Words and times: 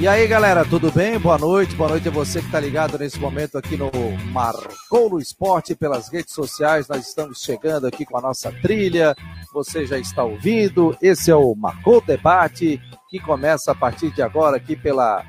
E 0.00 0.08
aí, 0.08 0.26
galera, 0.26 0.64
tudo 0.64 0.90
bem? 0.90 1.20
Boa 1.20 1.38
noite. 1.38 1.76
Boa 1.76 1.90
noite 1.90 2.08
a 2.08 2.10
você 2.10 2.40
que 2.40 2.46
está 2.46 2.58
ligado 2.58 2.98
nesse 2.98 3.18
momento 3.18 3.56
aqui 3.56 3.76
no 3.76 3.90
Marcou 4.32 5.08
no 5.08 5.20
Esporte 5.20 5.76
pelas 5.76 6.08
redes 6.08 6.34
sociais. 6.34 6.88
Nós 6.88 7.06
estamos 7.06 7.40
chegando 7.40 7.86
aqui 7.86 8.04
com 8.04 8.18
a 8.18 8.20
nossa 8.20 8.50
trilha. 8.50 9.14
Você 9.52 9.86
já 9.86 9.96
está 9.96 10.24
ouvindo. 10.24 10.96
Esse 11.00 11.30
é 11.30 11.36
o 11.36 11.54
Marcou 11.54 12.00
Debate, 12.00 12.82
que 13.08 13.20
começa 13.20 13.70
a 13.70 13.74
partir 13.74 14.12
de 14.12 14.20
agora 14.20 14.56
aqui 14.56 14.74
pela 14.74 15.24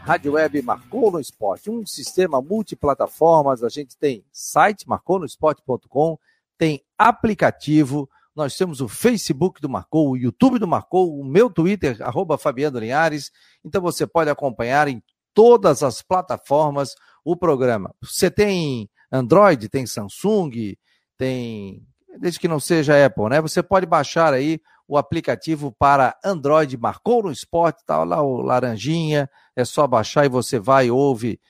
Rádio 0.00 0.32
Web 0.32 0.62
Marcou 0.62 1.10
no 1.10 1.20
Esporte, 1.20 1.70
um 1.70 1.84
sistema 1.84 2.40
multiplataformas. 2.40 3.62
A 3.62 3.68
gente 3.68 3.94
tem 3.94 4.24
site 4.32 4.88
marconosport.com, 4.88 6.18
tem 6.56 6.82
aplicativo, 6.96 8.08
nós 8.38 8.56
temos 8.56 8.80
o 8.80 8.86
Facebook 8.86 9.60
do 9.60 9.68
Marcou, 9.68 10.10
o 10.10 10.16
YouTube 10.16 10.60
do 10.60 10.68
Marcou, 10.68 11.18
o 11.18 11.24
meu 11.24 11.50
Twitter, 11.50 12.00
arroba 12.00 12.38
Fabiano 12.38 12.78
Linhares. 12.78 13.32
Então 13.64 13.82
você 13.82 14.06
pode 14.06 14.30
acompanhar 14.30 14.86
em 14.86 15.02
todas 15.34 15.82
as 15.82 16.02
plataformas 16.02 16.94
o 17.24 17.36
programa. 17.36 17.92
Você 18.00 18.30
tem 18.30 18.88
Android, 19.10 19.68
tem 19.68 19.84
Samsung, 19.86 20.76
tem. 21.16 21.82
Desde 22.20 22.38
que 22.38 22.46
não 22.46 22.60
seja 22.60 23.04
Apple, 23.04 23.28
né? 23.28 23.40
Você 23.40 23.60
pode 23.60 23.86
baixar 23.86 24.32
aí 24.32 24.60
o 24.86 24.96
aplicativo 24.96 25.74
para 25.76 26.16
Android, 26.24 26.76
marcou 26.78 27.24
no 27.24 27.32
esporte, 27.32 27.84
tá 27.84 28.04
lá 28.04 28.22
o 28.22 28.40
laranjinha, 28.40 29.28
é 29.56 29.64
só 29.64 29.84
baixar 29.84 30.26
e 30.26 30.28
você 30.28 30.60
vai, 30.60 30.92
ouve. 30.92 31.40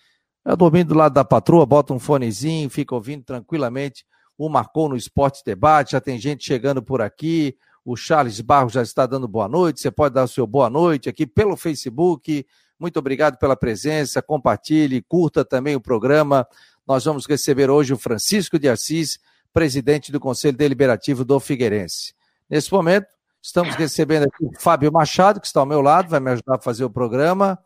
Eu 0.43 0.57
dormindo 0.57 0.89
do 0.89 0.99
lado 0.99 1.13
da 1.13 1.25
patroa, 1.25 1.67
bota 1.67 1.93
um 1.93 1.99
fonezinho, 1.99 2.71
fica 2.71 2.95
ouvindo 2.95 3.25
tranquilamente 3.25 4.07
o 4.39 4.49
Marcou 4.49 4.89
no 4.89 4.97
Esporte 4.97 5.43
Debate, 5.45 5.93
já 5.93 6.01
tem 6.01 6.19
gente 6.19 6.47
chegando 6.47 6.81
por 6.81 7.03
aqui, 7.03 7.59
o 7.85 7.97
Charles 7.97 8.41
Barros 8.41 8.73
já 8.73 8.83
está 8.83 9.05
dando 9.05 9.27
boa 9.27 9.49
noite, 9.49 9.81
você 9.81 9.91
pode 9.91 10.15
dar 10.15 10.25
o 10.25 10.29
seu 10.29 10.47
boa 10.47 10.71
noite 10.71 11.09
aqui 11.09 11.27
pelo 11.27 11.57
Facebook. 11.57 12.47
Muito 12.79 12.99
obrigado 12.99 13.37
pela 13.37 13.57
presença, 13.57 14.23
compartilhe, 14.23 15.03
curta 15.03 15.45
também 15.45 15.75
o 15.75 15.81
programa. 15.81 16.47
Nós 16.87 17.05
vamos 17.05 17.27
receber 17.27 17.69
hoje 17.69 17.93
o 17.93 17.99
Francisco 17.99 18.59
de 18.59 18.69
Assis, 18.69 19.19
presidente 19.53 20.13
do 20.13 20.21
Conselho 20.21 20.57
Deliberativo 20.57 21.25
do 21.25 21.41
Figueirense. 21.41 22.15
Nesse 22.49 22.73
momento, 22.73 23.09
estamos 23.43 23.75
recebendo 23.75 24.25
aqui 24.25 24.45
o 24.45 24.53
Fábio 24.61 24.93
Machado, 24.93 25.41
que 25.41 25.47
está 25.47 25.59
ao 25.59 25.67
meu 25.67 25.81
lado, 25.81 26.09
vai 26.09 26.21
me 26.21 26.31
ajudar 26.31 26.57
a 26.57 26.61
fazer 26.61 26.85
o 26.85 26.91
programa. 26.91 27.59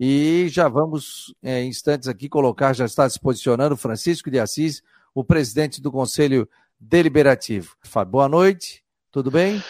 E 0.00 0.48
já 0.48 0.68
vamos, 0.68 1.34
em 1.42 1.68
instantes 1.68 2.08
aqui, 2.08 2.28
colocar, 2.28 2.72
já 2.72 2.84
está 2.84 3.08
se 3.08 3.20
posicionando, 3.20 3.74
o 3.74 3.78
Francisco 3.78 4.30
de 4.30 4.40
Assis, 4.40 4.82
o 5.18 5.24
presidente 5.24 5.82
do 5.82 5.90
Conselho 5.90 6.48
Deliberativo. 6.78 7.74
Fábio, 7.82 8.12
boa 8.12 8.28
noite, 8.28 8.84
tudo 9.10 9.32
bem? 9.32 9.60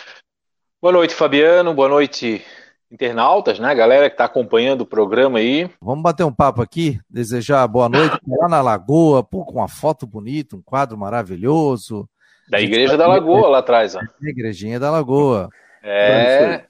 Boa 0.79 0.93
noite, 0.93 1.15
Fabiano, 1.15 1.73
boa 1.73 1.89
noite, 1.89 2.45
internautas, 2.93 3.59
né? 3.59 3.75
Galera 3.75 4.11
que 4.11 4.15
está 4.15 4.27
acompanhando 4.27 4.83
o 4.83 4.87
programa 4.87 5.39
aí. 5.39 5.71
Vamos 5.81 6.03
bater 6.03 6.23
um 6.25 6.33
papo 6.35 6.61
aqui, 6.61 7.01
desejar 7.09 7.67
boa 7.67 7.89
noite 7.89 8.21
lá 8.29 8.47
na 8.47 8.61
Lagoa, 8.61 9.25
pô, 9.25 9.43
com 9.43 9.55
uma 9.55 9.69
foto 9.69 10.07
bonita, 10.07 10.55
um 10.55 10.61
quadro 10.61 10.99
maravilhoso. 10.99 12.07
Da 12.51 12.61
Igreja 12.61 12.99
da 12.99 13.07
Lagoa, 13.07 13.49
lá 13.49 13.61
atrás, 13.61 13.95
ó. 13.95 14.01
Igrejinha 14.21 14.79
da 14.79 14.91
Lagoa. 14.91 15.49
É. 15.83 16.67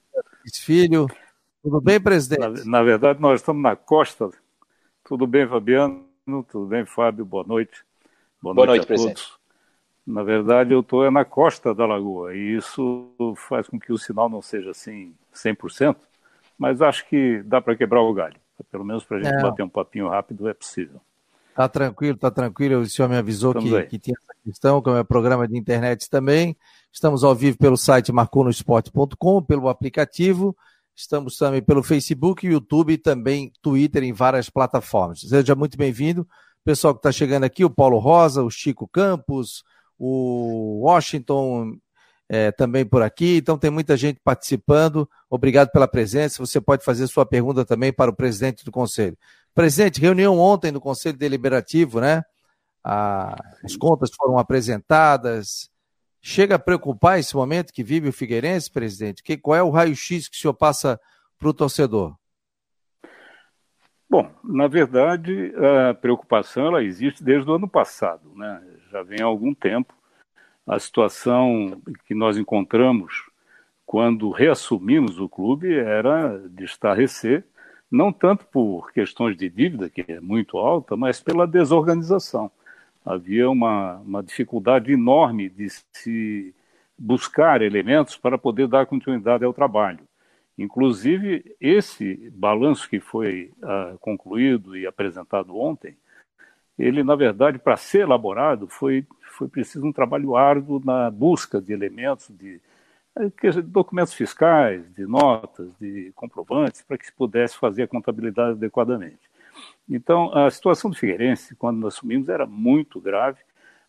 Filho, 0.55 1.09
tudo 1.65 1.81
bem, 1.81 2.01
presidente? 2.01 2.65
Na, 2.65 2.79
na, 2.79 2.83
verdade, 2.85 3.21
nós 3.21 3.41
estamos 3.41 3.61
na 3.61 3.75
costa. 3.75 4.31
Tudo 5.05 5.27
bem, 5.27 5.49
Fabiano? 5.49 6.07
Tudo 6.49 6.67
bem, 6.67 6.87
Fábio? 6.87 7.25
Boa 7.25 7.43
noite. 7.43 7.88
Boa, 8.41 8.55
Boa 8.55 8.67
noite, 8.67 8.79
noite 8.79 8.87
presidente. 8.87 9.23
Todos. 9.23 9.39
Na 10.07 10.23
verdade, 10.23 10.73
eu 10.73 10.81
estou 10.81 11.05
é 11.05 11.11
na 11.11 11.25
costa 11.25 11.75
da 11.75 11.85
lagoa 11.85 12.35
e 12.35 12.57
isso 12.57 13.13
faz 13.37 13.69
com 13.69 13.79
que 13.79 13.93
o 13.93 13.99
sinal 13.99 14.29
não 14.29 14.41
seja 14.41 14.71
assim 14.71 15.13
100%, 15.35 15.97
mas 16.57 16.81
acho 16.81 17.07
que 17.09 17.43
dá 17.45 17.61
para 17.61 17.77
quebrar 17.77 18.01
o 18.01 18.15
galho. 18.15 18.37
Pelo 18.71 18.85
menos 18.85 19.05
para 19.05 19.19
a 19.19 19.23
gente 19.23 19.35
é. 19.35 19.43
bater 19.43 19.63
um 19.63 19.69
papinho 19.69 20.09
rápido 20.09 20.49
é 20.49 20.55
possível. 20.55 21.01
Tá 21.55 21.69
tranquilo, 21.69 22.17
tá 22.17 22.31
tranquilo. 22.31 22.81
O 22.81 22.87
senhor 22.87 23.09
me 23.09 23.17
avisou 23.17 23.53
que, 23.53 23.83
que, 23.87 23.99
tinha 23.99 24.17
essa 24.17 24.33
questão, 24.45 24.81
como 24.81 24.97
é 24.97 25.05
programa 25.05 25.47
de 25.47 25.59
internet 25.59 26.09
também. 26.09 26.57
Estamos 26.91 27.23
ao 27.23 27.35
vivo 27.35 27.59
pelo 27.59 27.77
site 27.77 28.11
marconosport.com, 28.11 29.43
pelo 29.43 29.69
aplicativo. 29.69 30.57
Estamos 30.97 31.37
também 31.37 31.61
pelo 31.61 31.83
Facebook, 31.83 32.47
YouTube 32.47 32.95
e 32.95 32.99
também 32.99 33.53
Twitter 33.61 34.03
em 34.05 34.13
várias 34.13 34.49
plataformas. 34.49 35.21
Seja 35.21 35.55
muito 35.55 35.77
bem-vindo 35.77 36.27
pessoal 36.65 36.95
que 36.95 36.99
está 36.99 37.13
chegando 37.13 37.45
aqui, 37.45 37.65
o 37.65 37.71
Paulo 37.71 37.99
Rosa, 37.99 38.43
o 38.43 38.51
Chico 38.51 38.87
Campos, 38.87 39.65
o 39.99 40.81
Washington 40.85 41.79
é, 42.29 42.53
também 42.53 42.85
por 42.85 43.03
aqui. 43.03 43.37
Então 43.37 43.59
tem 43.59 43.71
muita 43.71 43.97
gente 43.97 44.21
participando. 44.23 45.09
Obrigado 45.31 45.71
pela 45.71 45.89
presença. 45.89 46.45
Você 46.45 46.61
pode 46.61 46.85
fazer 46.85 47.07
sua 47.07 47.25
pergunta 47.25 47.65
também 47.65 47.93
para 47.93 48.11
o 48.11 48.15
presidente 48.15 48.65
do 48.65 48.71
conselho. 48.71 49.17
Presidente, 49.55 50.01
reunião 50.01 50.39
ontem 50.39 50.71
no 50.71 50.81
Conselho 50.81 51.19
Deliberativo, 51.19 52.01
né? 52.01 52.23
Ah, 52.85 53.37
as 53.65 53.75
contas 53.77 54.11
foram 54.15 54.39
apresentadas. 54.39 55.69
Chega 56.21 56.57
a 56.57 56.59
preocupar 56.59 57.19
esse 57.19 57.35
momento 57.35 57.73
que 57.73 57.83
vive 57.83 58.09
o 58.09 58.13
Figueirense, 58.13 58.71
presidente? 58.71 59.23
Que, 59.23 59.37
qual 59.37 59.57
é 59.57 59.63
o 59.63 59.71
raio-x 59.71 60.29
que 60.29 60.37
o 60.37 60.41
senhor 60.41 60.55
passa 60.55 61.01
para 61.39 61.49
o 61.49 61.55
torcedor? 61.55 62.15
Bom, 64.11 64.31
na 64.43 64.67
verdade, 64.67 65.53
a 65.91 65.93
preocupação 65.93 66.67
ela 66.67 66.83
existe 66.83 67.23
desde 67.23 67.51
o 67.51 67.55
ano 67.55 67.69
passado, 67.69 68.33
né? 68.35 68.63
já 68.91 69.03
vem 69.03 69.21
há 69.21 69.27
algum 69.27 69.55
tempo. 69.55 69.95
A 70.67 70.79
situação 70.79 71.81
que 72.07 72.15
nós 72.15 72.39
encontramos 72.39 73.29
quando 73.85 74.31
reassumimos 74.31 75.19
o 75.19 75.29
clube 75.29 75.75
era 75.75 76.39
de 76.49 76.65
estarrecer, 76.65 77.45
não 77.91 78.13
tanto 78.13 78.47
por 78.47 78.93
questões 78.93 79.37
de 79.37 79.49
dívida, 79.49 79.91
que 79.91 80.05
é 80.07 80.21
muito 80.21 80.59
alta, 80.59 80.97
mas 80.97 81.21
pela 81.21 81.47
desorganização. 81.47 82.51
Havia 83.05 83.49
uma, 83.49 83.97
uma 83.97 84.23
dificuldade 84.23 84.93
enorme 84.93 85.49
de 85.49 85.69
se 85.93 86.55
buscar 86.99 87.63
elementos 87.63 88.17
para 88.17 88.39
poder 88.39 88.69
dar 88.69 88.87
continuidade 88.87 89.45
ao 89.45 89.55
trabalho. 89.55 90.08
Inclusive, 90.59 91.55
esse 91.61 92.31
balanço 92.35 92.89
que 92.89 92.99
foi 92.99 93.53
uh, 93.63 93.97
concluído 93.99 94.77
e 94.77 94.89
apresentado 94.89 95.57
ontem, 95.57 95.97
ele, 96.77 97.05
na 97.05 97.15
verdade, 97.15 97.61
para 97.61 97.77
ser 97.77 98.01
elaborado, 98.01 98.67
foi, 98.67 99.07
foi 99.37 99.47
preciso 99.47 99.87
um 99.87 99.93
trabalho 99.93 100.35
árduo 100.35 100.83
na 100.85 101.11
busca 101.13 101.61
de 101.61 101.73
elementos, 101.73 102.29
de 102.31 102.61
uh, 103.17 103.63
documentos 103.63 104.13
fiscais, 104.13 104.83
de 104.95 105.07
notas, 105.07 105.71
de 105.81 106.11
comprovantes, 106.17 106.83
para 106.83 106.99
que 106.99 107.07
se 107.07 107.13
pudesse 107.13 107.57
fazer 107.57 107.85
a 107.85 107.89
contabilidade 107.89 108.53
adequadamente. 108.53 109.31
Então, 109.89 110.37
a 110.37 110.51
situação 110.51 110.91
do 110.91 110.97
Figueirense, 110.97 111.55
quando 111.55 111.79
nós 111.79 111.95
assumimos, 111.95 112.29
era 112.29 112.47
muito 112.47 113.01
grave, 113.01 113.39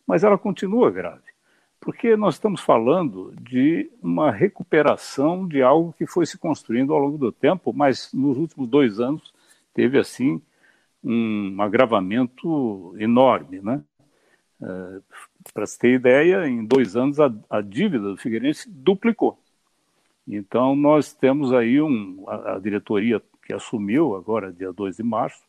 mas 0.06 0.24
ela 0.24 0.38
continua 0.38 0.92
grave 0.92 1.30
porque 1.80 2.16
nós 2.16 2.36
estamos 2.36 2.62
falando 2.62 3.34
de 3.40 3.90
uma 4.02 4.32
recuperação 4.32 5.48
de 5.48 5.62
algo 5.62 5.94
que 5.94 6.06
foi 6.06 6.26
se 6.26 6.38
construindo 6.38 6.94
ao 6.94 7.00
longo 7.00 7.18
do 7.18 7.32
tempo, 7.32 7.72
mas 7.74 8.12
nos 8.14 8.38
últimos 8.38 8.68
dois 8.68 9.00
anos 9.00 9.34
teve 9.74 9.98
assim 9.98 10.42
um 11.02 11.62
agravamento 11.62 12.94
enorme, 13.00 13.62
né? 13.62 13.82
É, 14.62 15.00
Para 15.54 15.66
se 15.66 15.80
ter 15.80 15.94
ideia, 15.94 16.46
em 16.46 16.66
dois 16.66 16.98
anos 16.98 17.18
a, 17.20 17.34
a, 17.50 17.62
dívida 17.62 18.10
do 18.10 18.18
Figueirense 18.18 18.70
duplicou. 18.70 19.40
Então 20.28 20.76
nós 20.76 21.14
temos 21.14 21.54
aí 21.54 21.82
um, 21.82 22.26
a, 22.28 22.56
a 22.56 22.60
diretoria 22.60 23.22
que 23.46 23.54
assumiu 23.54 24.16
agora 24.16 24.52
dia 24.52 24.74
2 24.74 24.98
de 24.98 25.04
março, 25.04 25.42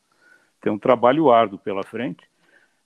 tem 0.60 0.72
um 0.72 0.78
trabalho 0.78 1.30
árduo 1.30 1.58
pela 1.58 1.82
frente 1.82 2.29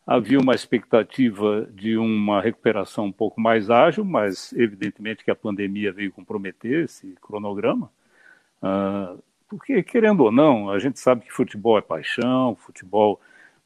Havia 0.06 0.38
uma 0.38 0.54
expectativa 0.54 1.66
de 1.72 1.97
uma 1.97 2.41
recuperação 2.41 3.06
um 3.06 3.12
pouco 3.12 3.41
mais 3.41 3.70
ágil, 3.70 4.04
mas 4.04 4.53
evidentemente 4.53 5.25
que 5.25 5.31
a 5.31 5.34
pandemia 5.34 5.92
veio 5.92 6.12
comprometer 6.12 6.84
esse 6.84 7.16
cronograma. 7.22 7.91
Uh, 8.62 9.22
porque, 9.48 9.83
querendo 9.83 10.24
ou 10.24 10.33
não, 10.33 10.71
a 10.71 10.78
gente 10.78 10.98
sabe 10.98 11.24
que 11.24 11.33
futebol 11.33 11.78
é 11.78 11.83
paixão, 11.83 12.54
futebol 12.54 13.21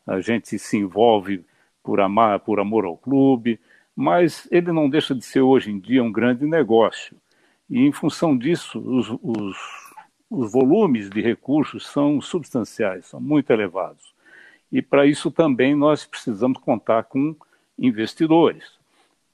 a 0.06 0.20
gente 0.20 0.58
se 0.58 0.76
envolve 0.76 1.44
por, 1.82 2.00
amar, 2.00 2.40
por 2.40 2.60
amor 2.60 2.84
ao 2.84 2.96
clube, 2.96 3.58
mas 3.94 4.46
ele 4.50 4.70
não 4.72 4.88
deixa 4.88 5.14
de 5.14 5.24
ser 5.24 5.40
hoje 5.40 5.70
em 5.70 5.78
dia 5.78 6.04
um 6.04 6.12
grande 6.12 6.46
negócio. 6.46 7.16
E 7.68 7.80
em 7.80 7.92
função 7.92 8.36
disso, 8.36 8.78
os, 8.78 9.08
os, 9.22 9.56
os 10.30 10.52
volumes 10.52 11.10
de 11.10 11.20
recursos 11.20 11.86
são 11.86 12.20
substanciais, 12.20 13.06
são 13.06 13.20
muito 13.20 13.50
elevados. 13.52 14.14
E 14.70 14.82
para 14.82 15.06
isso 15.06 15.30
também 15.30 15.74
nós 15.74 16.04
precisamos 16.04 16.58
contar 16.58 17.04
com 17.04 17.34
investidores. 17.78 18.64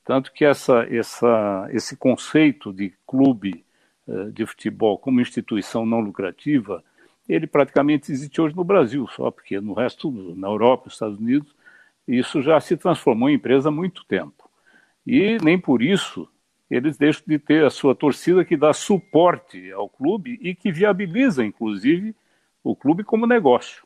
Tanto 0.05 0.33
que 0.33 0.45
essa, 0.45 0.87
essa, 0.91 1.69
esse 1.71 1.97
conceito 1.97 2.73
de 2.73 2.93
clube 3.07 3.65
uh, 4.07 4.31
de 4.31 4.45
futebol 4.47 4.99
como 4.99 5.21
instituição 5.21 5.87
não 5.87 6.01
lucrativa, 6.01 6.85
ele 7.29 7.47
praticamente 7.47 8.13
existe 8.13 8.41
hoje 8.41 8.55
no 8.55 8.65
Brasil, 8.65 9.09
só 9.09 9.31
porque 9.31 9.59
no 9.61 9.73
resto, 9.73 10.11
na 10.37 10.49
Europa, 10.49 10.85
nos 10.87 10.95
Estados 10.95 11.19
Unidos, 11.19 11.55
isso 12.07 12.43
já 12.43 12.61
se 12.61 12.77
transformou 12.77 13.31
em 13.31 13.35
empresa 13.35 13.71
há 13.71 13.73
muito 13.73 14.05
tempo. 14.05 14.49
E 15.07 15.39
nem 15.43 15.59
por 15.59 15.83
isso 15.83 16.29
eles 16.71 16.97
deixam 16.97 17.23
de 17.27 17.39
ter 17.39 17.65
a 17.65 17.71
sua 17.71 17.95
torcida 17.95 18.45
que 18.45 18.57
dá 18.57 18.73
suporte 18.73 19.71
ao 19.73 19.89
clube 19.89 20.39
e 20.43 20.55
que 20.55 20.73
viabiliza, 20.73 21.45
inclusive, 21.45 22.15
o 22.63 22.75
clube 22.75 23.05
como 23.05 23.27
negócio. 23.27 23.84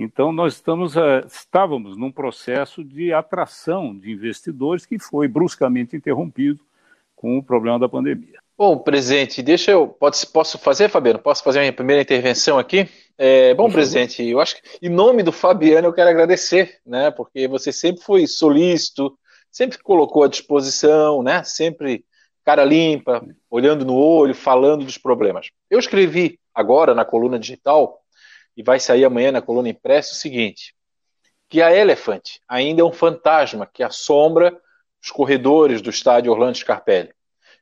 Então, 0.00 0.30
nós 0.30 0.54
estamos, 0.54 0.94
uh, 0.94 1.26
estávamos 1.26 1.96
num 1.96 2.12
processo 2.12 2.84
de 2.84 3.12
atração 3.12 3.98
de 3.98 4.12
investidores 4.12 4.86
que 4.86 4.96
foi 4.96 5.26
bruscamente 5.26 5.96
interrompido 5.96 6.60
com 7.16 7.36
o 7.36 7.42
problema 7.42 7.80
da 7.80 7.88
pandemia. 7.88 8.38
Bom, 8.56 8.78
presidente, 8.78 9.42
deixa 9.42 9.72
eu. 9.72 9.88
Pode, 9.88 10.24
posso 10.28 10.56
fazer, 10.56 10.88
Fabiano? 10.88 11.18
Posso 11.18 11.42
fazer 11.42 11.58
a 11.58 11.62
minha 11.62 11.72
primeira 11.72 12.00
intervenção 12.00 12.60
aqui? 12.60 12.88
É, 13.18 13.52
bom, 13.54 13.68
presidente, 13.68 14.24
eu 14.24 14.38
acho 14.38 14.62
que, 14.62 14.86
em 14.86 14.88
nome 14.88 15.24
do 15.24 15.32
Fabiano, 15.32 15.88
eu 15.88 15.92
quero 15.92 16.10
agradecer, 16.10 16.78
né? 16.86 17.10
Porque 17.10 17.48
você 17.48 17.72
sempre 17.72 18.00
foi 18.02 18.24
solícito, 18.28 19.18
sempre 19.50 19.78
colocou 19.78 20.22
à 20.22 20.28
disposição, 20.28 21.24
né? 21.24 21.42
Sempre 21.42 22.04
cara 22.44 22.64
limpa, 22.64 23.26
olhando 23.50 23.84
no 23.84 23.96
olho, 23.96 24.34
falando 24.34 24.84
dos 24.84 24.96
problemas. 24.96 25.50
Eu 25.68 25.78
escrevi 25.78 26.38
agora 26.54 26.94
na 26.94 27.04
coluna 27.04 27.38
digital 27.38 28.00
e 28.58 28.62
vai 28.62 28.80
sair 28.80 29.04
amanhã 29.04 29.30
na 29.30 29.40
coluna 29.40 29.68
impressa 29.68 30.12
o 30.12 30.16
seguinte: 30.16 30.74
que 31.48 31.62
a 31.62 31.74
Elephant 31.74 32.40
ainda 32.48 32.82
é 32.82 32.84
um 32.84 32.92
fantasma 32.92 33.70
que 33.72 33.84
assombra 33.84 34.60
os 35.00 35.12
corredores 35.12 35.80
do 35.80 35.90
estádio 35.90 36.32
Orlando 36.32 36.58
Scarpelli. 36.58 37.14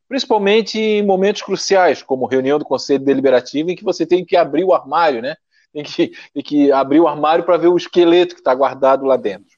Principalmente 0.09 0.81
em 0.81 1.05
momentos 1.05 1.43
cruciais, 1.43 2.03
como 2.03 2.27
reunião 2.27 2.59
do 2.59 2.65
Conselho 2.65 3.05
Deliberativo, 3.05 3.71
em 3.71 3.77
que 3.77 3.85
você 3.85 4.07
tem 4.07 4.25
que 4.25 4.37
abrir 4.37 4.65
o 4.65 4.73
armário, 4.73 5.21
né? 5.21 5.37
Tem 5.71 5.85
que, 5.85 6.13
tem 6.33 6.43
que 6.43 6.73
abrir 6.73 7.01
o 7.01 7.09
armário 7.09 7.45
para 7.45 7.59
ver 7.59 7.69
o 7.69 7.77
esqueleto 7.77 8.35
que 8.35 8.41
está 8.41 8.55
guardado 8.55 9.05
lá 9.05 9.19
dentro. 9.19 9.55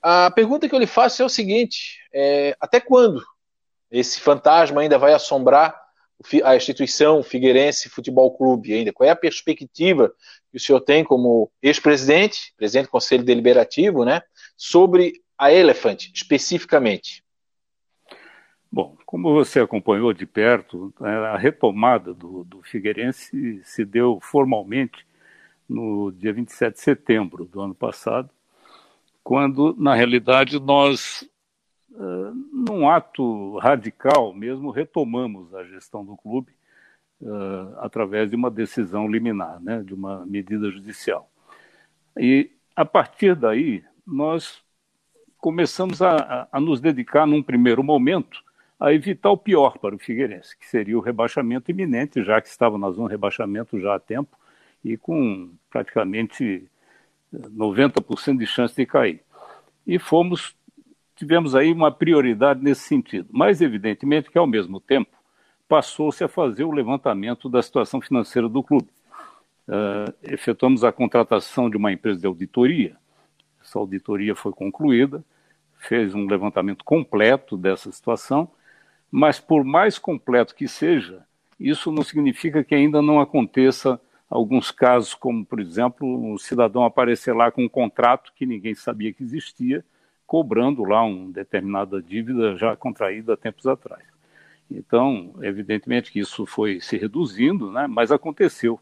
A 0.00 0.30
pergunta 0.30 0.66
que 0.66 0.74
eu 0.74 0.78
lhe 0.78 0.86
faço 0.86 1.20
é 1.20 1.24
o 1.26 1.28
seguinte: 1.28 1.98
é, 2.14 2.56
até 2.58 2.80
quando 2.80 3.22
esse 3.90 4.18
fantasma 4.18 4.80
ainda 4.80 4.96
vai 4.96 5.12
assombrar 5.12 5.78
a 6.44 6.56
instituição 6.56 7.22
Figueirense 7.22 7.88
Futebol 7.88 8.36
Clube 8.36 8.72
ainda? 8.72 8.92
Qual 8.92 9.06
é 9.06 9.10
a 9.10 9.16
perspectiva 9.16 10.12
que 10.50 10.56
o 10.56 10.60
senhor 10.60 10.80
tem 10.80 11.02
como 11.02 11.50
ex-presidente, 11.62 12.52
presidente 12.56 12.86
do 12.86 12.90
Conselho 12.90 13.24
Deliberativo, 13.24 14.04
né, 14.04 14.20
sobre 14.56 15.22
a 15.38 15.52
Elephant 15.52 16.10
especificamente? 16.14 17.24
Bom, 18.70 18.96
como 19.04 19.32
você 19.32 19.60
acompanhou 19.60 20.12
de 20.12 20.26
perto, 20.26 20.94
né, 21.00 21.10
a 21.10 21.36
retomada 21.36 22.14
do, 22.14 22.44
do 22.44 22.62
Figueirense 22.62 23.60
se 23.64 23.84
deu 23.84 24.20
formalmente 24.22 25.04
no 25.68 26.12
dia 26.12 26.32
27 26.32 26.74
de 26.74 26.80
setembro 26.80 27.44
do 27.44 27.60
ano 27.60 27.74
passado, 27.74 28.30
quando, 29.22 29.74
na 29.78 29.94
realidade, 29.94 30.58
nós 30.58 31.28
uh, 31.92 32.34
num 32.52 32.88
ato 32.88 33.58
radical 33.58 34.32
mesmo, 34.32 34.70
retomamos 34.70 35.54
a 35.54 35.64
gestão 35.64 36.04
do 36.04 36.16
clube 36.16 36.52
uh, 37.20 37.78
através 37.78 38.30
de 38.30 38.36
uma 38.36 38.50
decisão 38.50 39.08
liminar, 39.08 39.60
né, 39.60 39.82
de 39.82 39.94
uma 39.94 40.24
medida 40.26 40.70
judicial. 40.70 41.30
E, 42.16 42.50
a 42.74 42.84
partir 42.84 43.34
daí, 43.34 43.84
nós 44.06 44.62
começamos 45.38 46.02
a, 46.02 46.48
a, 46.50 46.60
nos 46.60 46.80
dedicar, 46.80 47.26
num 47.26 47.42
primeiro 47.42 47.82
momento, 47.82 48.42
a 48.78 48.92
evitar 48.92 49.30
o 49.30 49.36
pior 49.36 49.78
para 49.78 49.94
o 49.94 49.98
Figueirense, 49.98 50.56
que 50.56 50.66
seria 50.66 50.96
o 50.96 51.00
rebaixamento 51.00 51.70
iminente, 51.70 52.22
já 52.22 52.40
que 52.40 52.48
estava 52.48 52.78
na 52.78 52.90
zona 52.90 53.08
de 53.08 53.14
rebaixamento 53.14 53.78
já 53.78 53.94
há 53.94 54.00
tempo 54.00 54.38
e 54.82 54.96
com 54.96 55.50
praticamente 55.68 56.66
90% 57.32 58.38
de 58.38 58.46
chance 58.46 58.74
de 58.74 58.86
cair. 58.86 59.22
E 59.86 59.98
fomos 59.98 60.54
tivemos 61.20 61.54
aí 61.54 61.70
uma 61.70 61.92
prioridade 61.92 62.64
nesse 62.64 62.80
sentido. 62.80 63.28
Mas, 63.30 63.60
evidentemente, 63.60 64.30
que 64.30 64.38
ao 64.38 64.46
mesmo 64.46 64.80
tempo 64.80 65.10
passou-se 65.68 66.24
a 66.24 66.28
fazer 66.28 66.64
o 66.64 66.72
levantamento 66.72 67.46
da 67.46 67.60
situação 67.60 68.00
financeira 68.00 68.48
do 68.48 68.62
clube. 68.62 68.88
Uh, 69.68 70.14
efetuamos 70.22 70.82
a 70.82 70.90
contratação 70.90 71.68
de 71.68 71.76
uma 71.76 71.92
empresa 71.92 72.18
de 72.18 72.26
auditoria. 72.26 72.96
Essa 73.62 73.78
auditoria 73.78 74.34
foi 74.34 74.52
concluída, 74.52 75.22
fez 75.76 76.14
um 76.14 76.26
levantamento 76.26 76.82
completo 76.86 77.54
dessa 77.54 77.92
situação, 77.92 78.50
mas 79.10 79.38
por 79.38 79.62
mais 79.62 79.98
completo 79.98 80.54
que 80.54 80.66
seja, 80.66 81.22
isso 81.58 81.92
não 81.92 82.02
significa 82.02 82.64
que 82.64 82.74
ainda 82.74 83.02
não 83.02 83.20
aconteça 83.20 84.00
alguns 84.30 84.70
casos, 84.70 85.12
como, 85.12 85.44
por 85.44 85.60
exemplo, 85.60 86.32
um 86.32 86.38
cidadão 86.38 86.82
aparecer 86.82 87.36
lá 87.36 87.50
com 87.50 87.64
um 87.64 87.68
contrato 87.68 88.32
que 88.34 88.46
ninguém 88.46 88.74
sabia 88.74 89.12
que 89.12 89.22
existia, 89.22 89.84
cobrando 90.30 90.84
lá 90.84 91.02
uma 91.02 91.32
determinada 91.32 92.00
dívida 92.00 92.56
já 92.56 92.76
contraída 92.76 93.36
tempos 93.36 93.66
atrás. 93.66 94.04
Então, 94.70 95.34
evidentemente 95.42 96.12
que 96.12 96.20
isso 96.20 96.46
foi 96.46 96.80
se 96.80 96.96
reduzindo, 96.96 97.72
né, 97.72 97.88
mas 97.88 98.12
aconteceu. 98.12 98.78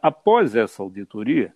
Após 0.00 0.56
essa 0.56 0.82
auditoria, 0.82 1.52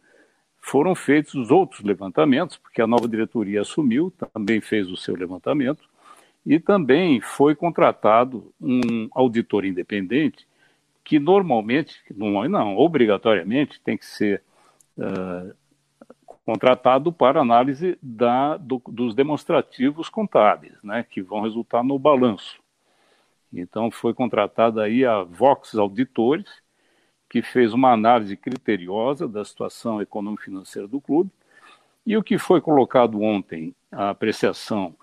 foram 0.58 0.94
feitos 0.94 1.32
os 1.32 1.50
outros 1.50 1.80
levantamentos, 1.80 2.58
porque 2.58 2.82
a 2.82 2.86
nova 2.86 3.08
diretoria 3.08 3.62
assumiu, 3.62 4.12
também 4.34 4.60
fez 4.60 4.90
o 4.90 4.96
seu 4.96 5.16
levantamento, 5.16 5.88
e 6.44 6.60
também 6.60 7.18
foi 7.18 7.54
contratado 7.54 8.52
um 8.60 9.08
auditor 9.12 9.64
independente, 9.64 10.46
que 11.02 11.18
normalmente, 11.18 11.94
não, 12.14 12.46
não 12.46 12.76
obrigatoriamente, 12.76 13.80
tem 13.80 13.96
que 13.96 14.04
ser 14.04 14.42
uh, 14.98 15.54
contratado 16.44 17.12
para 17.12 17.40
análise 17.40 17.98
da, 18.02 18.56
do, 18.56 18.82
dos 18.88 19.14
demonstrativos 19.14 20.08
contábeis, 20.08 20.75
né, 20.82 21.04
que 21.08 21.22
vão 21.22 21.42
resultar 21.42 21.84
no 21.84 21.98
balanço. 21.98 22.60
Então 23.52 23.90
foi 23.90 24.14
contratada 24.14 24.82
aí 24.82 25.04
a 25.04 25.22
Vox 25.22 25.75
Auditores, 25.75 26.48
que 27.28 27.42
fez 27.42 27.72
uma 27.72 27.92
análise 27.92 28.37
criteriosa 28.37 29.28
da 29.28 29.44
situação 29.44 30.00
econômico-financeira 30.00 30.88
do 30.88 31.00
clube, 31.00 31.31
e 32.06 32.16
o 32.16 32.22
que 32.22 32.38
foi 32.38 32.60
colocado 32.60 33.20
ontem, 33.20 33.75
a 33.92 34.10
apreciação, 34.10 34.94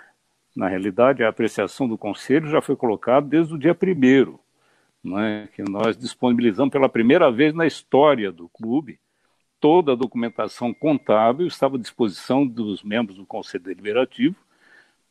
na 0.55 0.67
realidade, 0.67 1.23
a 1.23 1.29
apreciação 1.29 1.87
do 1.87 1.97
Conselho 1.97 2.49
já 2.49 2.61
foi 2.61 2.75
colocado 2.75 3.27
desde 3.27 3.53
o 3.53 3.59
dia 3.59 3.75
primeiro, 3.75 4.39
né, 5.03 5.47
que 5.55 5.61
nós 5.61 5.95
disponibilizamos 5.95 6.71
pela 6.71 6.89
primeira 6.89 7.31
vez 7.31 7.53
na 7.53 7.65
história 7.65 8.31
do 8.31 8.49
clube 8.49 8.99
toda 9.59 9.93
a 9.93 9.95
documentação 9.95 10.73
contábil 10.73 11.47
estava 11.47 11.77
à 11.77 11.79
disposição 11.79 12.45
dos 12.45 12.83
membros 12.83 13.17
do 13.17 13.25
Conselho 13.25 13.63
Deliberativo 13.63 14.35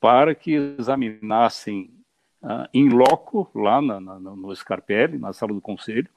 para 0.00 0.34
que 0.34 0.52
examinassem 0.78 1.90
uh, 2.42 2.68
em 2.72 2.88
loco, 2.88 3.50
lá 3.54 3.80
na, 3.80 4.00
na, 4.00 4.18
no 4.18 4.54
Scarpelli, 4.54 5.18
na 5.18 5.32
sala 5.32 5.52
do 5.52 5.60
Conselho, 5.60 6.08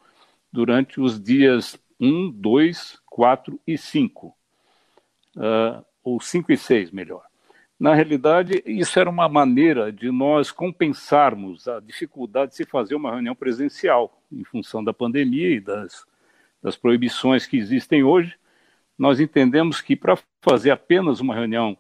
durante 0.52 1.00
os 1.00 1.22
dias 1.22 1.80
1, 2.00 2.32
2, 2.32 3.00
4 3.06 3.60
e 3.66 3.78
5. 3.78 4.28
Uh, 5.36 5.86
ou 6.04 6.20
5 6.20 6.52
e 6.52 6.58
6, 6.58 6.92
melhor. 6.92 7.24
Na 7.80 7.94
realidade, 7.94 8.62
isso 8.66 9.00
era 9.00 9.10
uma 9.10 9.30
maneira 9.30 9.92
de 9.92 10.12
nós 10.12 10.52
compensarmos 10.52 11.68
a 11.68 11.80
dificuldade 11.80 12.52
de 12.52 12.58
se 12.58 12.66
fazer 12.66 12.96
uma 12.96 13.12
reunião 13.12 13.36
presencial, 13.36 14.22
em 14.32 14.44
função 14.44 14.84
da 14.84 14.94
pandemia 14.94 15.50
e 15.50 15.62
das 15.62 16.06
das 16.62 16.76
proibições 16.76 17.48
que 17.48 17.58
existem 17.58 18.04
hoje, 18.04 18.36
nós 18.98 19.20
entendemos 19.20 19.80
que 19.82 19.96
para 19.96 20.18
fazer 20.42 20.72
apenas 20.72 21.20
uma 21.20 21.34
reunião 21.34 21.78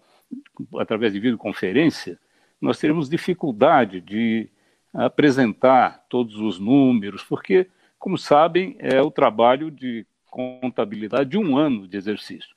através 0.77 1.13
de 1.13 1.19
videoconferência, 1.19 2.19
nós 2.62 2.79
teremos 2.79 3.09
dificuldade 3.09 4.00
de 4.00 4.50
apresentar 4.93 6.05
todos 6.09 6.38
os 6.38 6.59
números, 6.59 7.24
porque, 7.24 7.67
como 7.98 8.17
sabem, 8.17 8.75
é 8.79 9.01
o 9.01 9.12
trabalho 9.12 9.69
de 9.69 10.05
contabilidade 10.29 11.31
de 11.31 11.38
um 11.38 11.57
ano 11.57 11.88
de 11.88 11.98
exercício. 11.98 12.55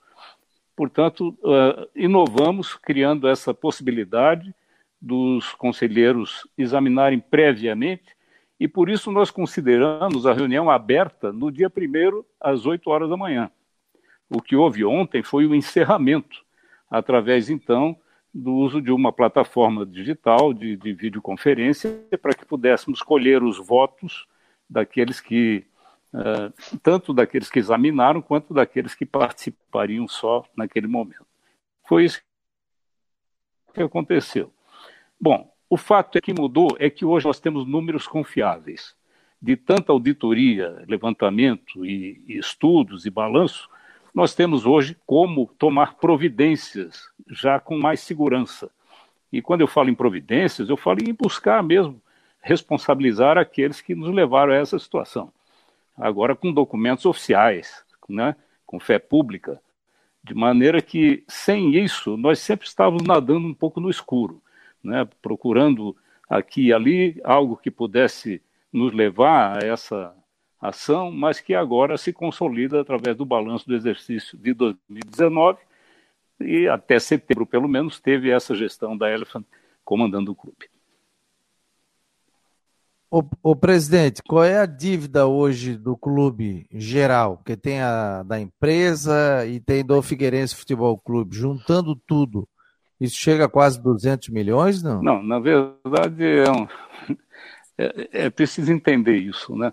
Portanto, 0.76 1.36
inovamos 1.94 2.74
criando 2.74 3.28
essa 3.28 3.52
possibilidade 3.52 4.54
dos 5.00 5.52
conselheiros 5.54 6.46
examinarem 6.56 7.18
previamente 7.18 8.16
e 8.62 8.68
por 8.68 8.88
isso 8.88 9.10
nós 9.10 9.28
consideramos 9.28 10.24
a 10.24 10.32
reunião 10.32 10.70
aberta 10.70 11.32
no 11.32 11.50
dia 11.50 11.66
1 11.66 12.22
às 12.40 12.64
8 12.64 12.88
horas 12.88 13.10
da 13.10 13.16
manhã. 13.16 13.50
O 14.30 14.40
que 14.40 14.54
houve 14.54 14.84
ontem 14.84 15.20
foi 15.20 15.46
o 15.46 15.54
encerramento, 15.56 16.44
através 16.88 17.50
então 17.50 17.96
do 18.32 18.52
uso 18.54 18.80
de 18.80 18.92
uma 18.92 19.12
plataforma 19.12 19.84
digital 19.84 20.54
de, 20.54 20.76
de 20.76 20.92
videoconferência 20.92 22.06
para 22.22 22.34
que 22.34 22.46
pudéssemos 22.46 23.02
colher 23.02 23.42
os 23.42 23.58
votos 23.58 24.28
daqueles 24.70 25.20
que, 25.20 25.66
uh, 26.14 26.78
tanto 26.84 27.12
daqueles 27.12 27.50
que 27.50 27.58
examinaram 27.58 28.22
quanto 28.22 28.54
daqueles 28.54 28.94
que 28.94 29.04
participariam 29.04 30.06
só 30.06 30.44
naquele 30.56 30.86
momento. 30.86 31.26
Foi 31.88 32.04
isso 32.04 32.22
que 33.74 33.82
aconteceu. 33.82 34.52
Bom, 35.20 35.51
o 35.72 35.78
fato 35.78 36.18
é 36.18 36.20
que 36.20 36.34
mudou 36.38 36.76
é 36.78 36.90
que 36.90 37.02
hoje 37.02 37.24
nós 37.24 37.40
temos 37.40 37.66
números 37.66 38.06
confiáveis. 38.06 38.94
De 39.40 39.56
tanta 39.56 39.90
auditoria, 39.90 40.84
levantamento 40.86 41.86
e, 41.86 42.22
e 42.28 42.36
estudos 42.36 43.06
e 43.06 43.10
balanço, 43.10 43.70
nós 44.14 44.34
temos 44.34 44.66
hoje 44.66 44.94
como 45.06 45.46
tomar 45.58 45.94
providências 45.94 47.08
já 47.26 47.58
com 47.58 47.78
mais 47.78 48.00
segurança. 48.00 48.70
E 49.32 49.40
quando 49.40 49.62
eu 49.62 49.66
falo 49.66 49.88
em 49.88 49.94
providências, 49.94 50.68
eu 50.68 50.76
falo 50.76 50.98
em 51.02 51.14
buscar 51.14 51.62
mesmo 51.62 51.98
responsabilizar 52.42 53.38
aqueles 53.38 53.80
que 53.80 53.94
nos 53.94 54.14
levaram 54.14 54.52
a 54.52 54.56
essa 54.56 54.78
situação. 54.78 55.32
agora 55.96 56.36
com 56.36 56.52
documentos 56.52 57.06
oficiais, 57.06 57.82
né, 58.06 58.36
com 58.66 58.78
fé 58.78 58.98
pública, 58.98 59.58
de 60.22 60.34
maneira 60.34 60.82
que, 60.82 61.24
sem 61.26 61.74
isso, 61.74 62.14
nós 62.18 62.40
sempre 62.40 62.66
estávamos 62.66 63.04
nadando 63.04 63.46
um 63.46 63.54
pouco 63.54 63.80
no 63.80 63.88
escuro, 63.88 64.42
né, 64.82 65.08
procurando 65.20 65.96
aqui 66.28 66.66
e 66.66 66.72
ali 66.72 67.20
algo 67.24 67.56
que 67.56 67.70
pudesse 67.70 68.42
nos 68.72 68.92
levar 68.92 69.62
a 69.62 69.66
essa 69.66 70.14
ação, 70.60 71.10
mas 71.10 71.40
que 71.40 71.54
agora 71.54 71.98
se 71.98 72.12
consolida 72.12 72.80
através 72.80 73.16
do 73.16 73.26
balanço 73.26 73.66
do 73.66 73.74
exercício 73.74 74.38
de 74.38 74.54
2019 74.54 75.58
e 76.40 76.68
até 76.68 76.98
setembro, 76.98 77.46
pelo 77.46 77.68
menos, 77.68 78.00
teve 78.00 78.30
essa 78.30 78.54
gestão 78.54 78.96
da 78.96 79.10
Elephant 79.10 79.44
comandando 79.84 80.32
o 80.32 80.34
clube. 80.34 80.70
O, 83.10 83.22
o, 83.42 83.54
presidente, 83.54 84.22
qual 84.22 84.42
é 84.42 84.58
a 84.58 84.64
dívida 84.64 85.26
hoje 85.26 85.76
do 85.76 85.94
clube 85.94 86.66
geral? 86.72 87.36
Porque 87.36 87.54
tem 87.54 87.82
a 87.82 88.22
da 88.22 88.40
empresa 88.40 89.44
e 89.46 89.60
tem 89.60 89.84
do 89.84 90.00
Figueirense 90.00 90.56
Futebol 90.56 90.96
Clube. 90.98 91.36
Juntando 91.36 91.94
tudo, 91.94 92.48
isso 93.02 93.16
chega 93.16 93.46
a 93.46 93.48
quase 93.48 93.82
200 93.82 94.28
milhões, 94.28 94.82
não? 94.82 95.02
Não, 95.02 95.22
na 95.22 95.40
verdade 95.40 96.24
é, 96.24 96.50
um, 96.50 96.68
é, 97.76 98.26
é 98.26 98.30
preciso 98.30 98.72
entender 98.72 99.16
isso, 99.16 99.56
né? 99.56 99.72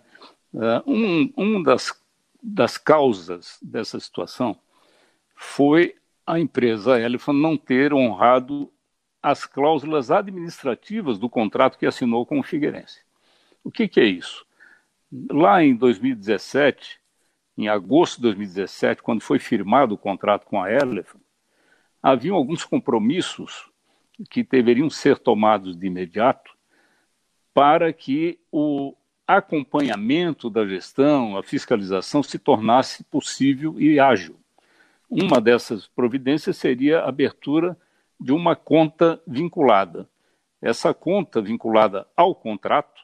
Uh, 0.51 0.91
um, 0.91 1.33
um 1.38 1.63
das, 1.63 1.93
das 2.41 2.75
causas 2.77 3.59
dessa 3.62 4.00
situação 4.00 4.57
foi 5.36 5.95
a 6.25 6.39
empresa 6.39 7.00
Elephant 7.00 7.38
não 7.38 7.55
ter 7.55 7.93
honrado 7.93 8.71
as 9.21 9.45
cláusulas 9.45 10.09
administrativas 10.09 11.19
do 11.19 11.29
contrato 11.29 11.77
que 11.77 11.86
assinou 11.86 12.25
com 12.25 12.39
o 12.39 12.43
Figueirense. 12.43 13.01
O 13.63 13.69
que, 13.69 13.88
que 13.88 14.00
é 14.00 14.05
isso? 14.05 14.43
Lá 15.29 15.63
em 15.63 15.75
2017, 15.75 17.00
em 17.57 17.67
agosto 17.67 18.15
de 18.15 18.24
2017, 18.24 19.03
quando 19.03 19.21
foi 19.21 19.38
firmado 19.38 19.93
o 19.93 19.98
contrato 19.98 20.45
com 20.45 20.62
a 20.62 20.71
Elephant, 20.71 21.21
haviam 22.01 22.36
alguns 22.36 22.63
compromissos 22.63 23.70
que 24.29 24.44
deveriam 24.44 24.89
ser 24.89 25.18
tomados 25.18 25.77
de 25.77 25.88
imediato 25.88 26.51
para 27.53 27.91
que 27.91 28.39
o 28.51 28.96
acompanhamento 29.27 30.50
da 30.50 30.65
gestão, 30.65 31.38
a 31.38 31.44
fiscalização 31.44 32.24
se 32.24 32.39
tornasse 32.39 33.03
possível 33.03 33.79
e 33.79 34.00
ágil. 34.00 34.39
Uma 35.10 35.39
dessas 35.39 35.88
providências 35.88 36.58
seria 36.58 37.01
a 37.01 37.10
abertura 37.10 37.77
de 38.20 38.32
uma 38.32 38.56
conta 38.56 39.22
vinculada. 39.25 40.10
Essa 40.62 40.94
conta 40.94 41.41
vinculada 41.41 42.08
ao 42.15 42.36
contrato, 42.36 43.01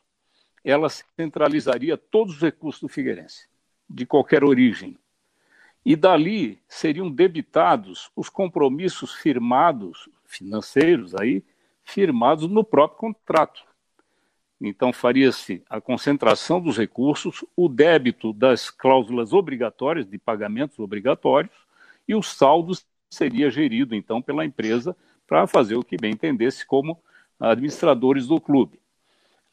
ela 0.63 0.89
centralizaria 0.89 1.95
todos 1.95 2.35
os 2.35 2.41
recursos 2.41 2.81
do 2.81 2.87
Figueirense, 2.87 3.47
de 3.89 4.05
qualquer 4.05 4.43
origem. 4.43 4.97
E 5.85 5.95
dali 5.95 6.59
seriam 6.67 7.09
debitados 7.11 8.09
os 8.15 8.27
compromissos 8.27 9.13
firmados, 9.13 10.09
financeiros 10.25 11.13
aí, 11.13 11.43
firmados 11.83 12.49
no 12.49 12.63
próprio 12.63 12.97
contrato. 12.97 13.63
Então, 14.59 14.91
faria-se 14.91 15.63
a 15.69 15.79
concentração 15.79 16.59
dos 16.59 16.77
recursos, 16.77 17.45
o 17.55 17.69
débito 17.69 18.33
das 18.33 18.69
cláusulas 18.71 19.31
obrigatórias, 19.31 20.07
de 20.07 20.17
pagamentos 20.17 20.79
obrigatórios, 20.79 21.53
e 22.07 22.15
o 22.15 22.23
saldo 22.23 22.73
seria 23.09 23.51
gerido, 23.51 23.93
então, 23.93 24.21
pela 24.21 24.45
empresa 24.45 24.95
para 25.27 25.45
fazer 25.45 25.75
o 25.75 25.83
que 25.83 25.97
bem 25.97 26.13
entendesse 26.13 26.65
como 26.65 26.99
administradores 27.39 28.27
do 28.27 28.39
clube. 28.39 28.79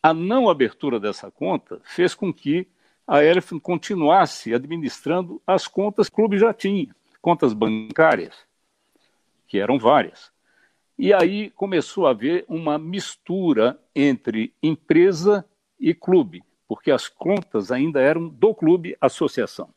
A 0.03 0.15
não 0.15 0.49
abertura 0.49 0.99
dessa 0.99 1.31
conta 1.31 1.81
fez 1.85 2.15
com 2.15 2.33
que 2.33 2.67
a 3.07 3.23
Elephant 3.23 3.61
continuasse 3.61 4.55
administrando 4.55 5.41
as 5.47 5.67
contas 5.67 6.09
que 6.09 6.15
o 6.15 6.17
clube 6.17 6.39
já 6.39 6.53
tinha, 6.53 6.95
contas 7.21 7.53
bancárias, 7.53 8.37
que 9.47 9.59
eram 9.59 9.79
várias. 9.79 10.33
E 10.99 11.13
aí 11.13 11.51
começou 11.51 12.07
a 12.07 12.11
haver 12.11 12.45
uma 12.49 12.79
mistura 12.79 13.79
entre 13.95 14.55
empresa 14.63 15.45
e 15.79 15.93
clube, 15.93 16.43
porque 16.69 16.91
as 16.91 17.09
contas 17.09 17.73
ainda 17.73 18.01
eram 18.01 18.29
do 18.29 18.55
clube 18.55 18.97
associação. 19.01 19.69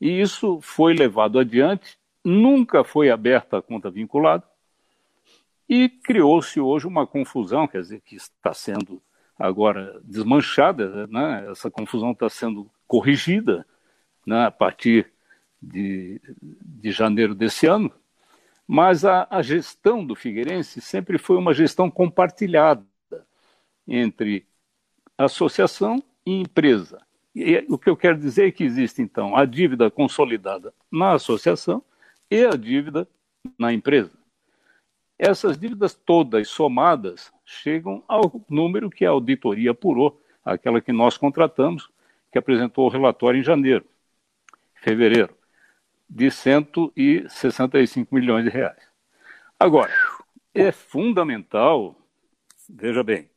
E 0.00 0.20
isso 0.20 0.60
foi 0.60 0.94
levado 0.94 1.38
adiante, 1.38 1.98
nunca 2.24 2.84
foi 2.84 3.10
aberta 3.10 3.58
a 3.58 3.62
conta 3.62 3.90
vinculada, 3.90 4.44
e 5.68 5.88
criou-se 5.88 6.58
hoje 6.58 6.86
uma 6.86 7.06
confusão, 7.06 7.68
quer 7.68 7.82
dizer, 7.82 8.00
que 8.00 8.16
está 8.16 8.54
sendo 8.54 9.02
agora 9.38 10.00
desmanchada, 10.02 11.06
né? 11.06 11.46
essa 11.50 11.70
confusão 11.70 12.12
está 12.12 12.28
sendo 12.28 12.70
corrigida 12.86 13.64
né? 14.26 14.46
a 14.46 14.50
partir 14.50 15.12
de, 15.62 16.20
de 16.42 16.90
janeiro 16.90 17.34
desse 17.34 17.66
ano, 17.66 17.92
mas 18.66 19.04
a, 19.04 19.26
a 19.30 19.40
gestão 19.40 20.04
do 20.04 20.14
Figueirense 20.14 20.80
sempre 20.80 21.18
foi 21.18 21.36
uma 21.36 21.54
gestão 21.54 21.90
compartilhada 21.90 22.84
entre 23.86 24.46
associação 25.16 26.02
e 26.26 26.40
empresa. 26.40 27.00
E 27.34 27.64
o 27.68 27.78
que 27.78 27.88
eu 27.88 27.96
quero 27.96 28.18
dizer 28.18 28.48
é 28.48 28.50
que 28.50 28.64
existe, 28.64 29.00
então, 29.00 29.36
a 29.36 29.44
dívida 29.44 29.90
consolidada 29.90 30.74
na 30.90 31.12
associação 31.12 31.82
e 32.30 32.44
a 32.44 32.50
dívida 32.50 33.08
na 33.58 33.72
empresa. 33.72 34.12
Essas 35.18 35.58
dívidas 35.58 35.94
todas 35.94 36.48
somadas 36.48 37.32
chegam 37.48 38.04
ao 38.06 38.44
número 38.48 38.90
que 38.90 39.06
a 39.06 39.10
auditoria 39.10 39.70
apurou, 39.70 40.20
aquela 40.44 40.82
que 40.82 40.92
nós 40.92 41.16
contratamos, 41.16 41.88
que 42.30 42.36
apresentou 42.38 42.84
o 42.84 42.90
relatório 42.90 43.40
em 43.40 43.42
janeiro, 43.42 43.86
fevereiro 44.74 45.34
de 46.08 46.30
165 46.30 48.14
milhões 48.14 48.44
de 48.44 48.50
reais. 48.50 48.86
Agora, 49.58 49.90
é 50.54 50.70
fundamental, 50.70 51.96
veja 52.68 53.02
bem, 53.02 53.30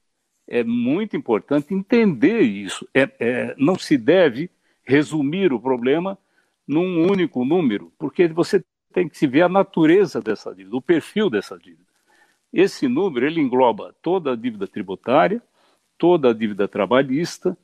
é 0.45 0.61
muito 0.63 1.15
importante 1.15 1.73
entender 1.73 2.41
isso. 2.41 2.85
É, 2.93 3.09
é, 3.19 3.55
não 3.57 3.77
se 3.77 3.97
deve 3.97 4.49
resumir 4.83 5.53
o 5.53 5.59
problema 5.59 6.17
num 6.67 7.09
único 7.09 7.45
número, 7.45 7.93
porque 7.97 8.27
você 8.27 8.61
tem 8.93 9.07
que 9.07 9.17
se 9.17 9.25
ver 9.25 9.43
a 9.43 9.49
natureza 9.49 10.21
dessa 10.21 10.53
dívida, 10.53 10.75
o 10.75 10.81
perfil 10.81 11.29
dessa 11.29 11.57
dívida. 11.57 11.90
Esse 12.51 12.87
número 12.87 13.25
ele 13.25 13.39
engloba 13.39 13.95
toda 14.01 14.33
a 14.33 14.35
dívida 14.35 14.67
tributária, 14.67 15.41
toda 15.97 16.31
a 16.31 16.33
dívida 16.33 16.67
trabalhista, 16.67 17.57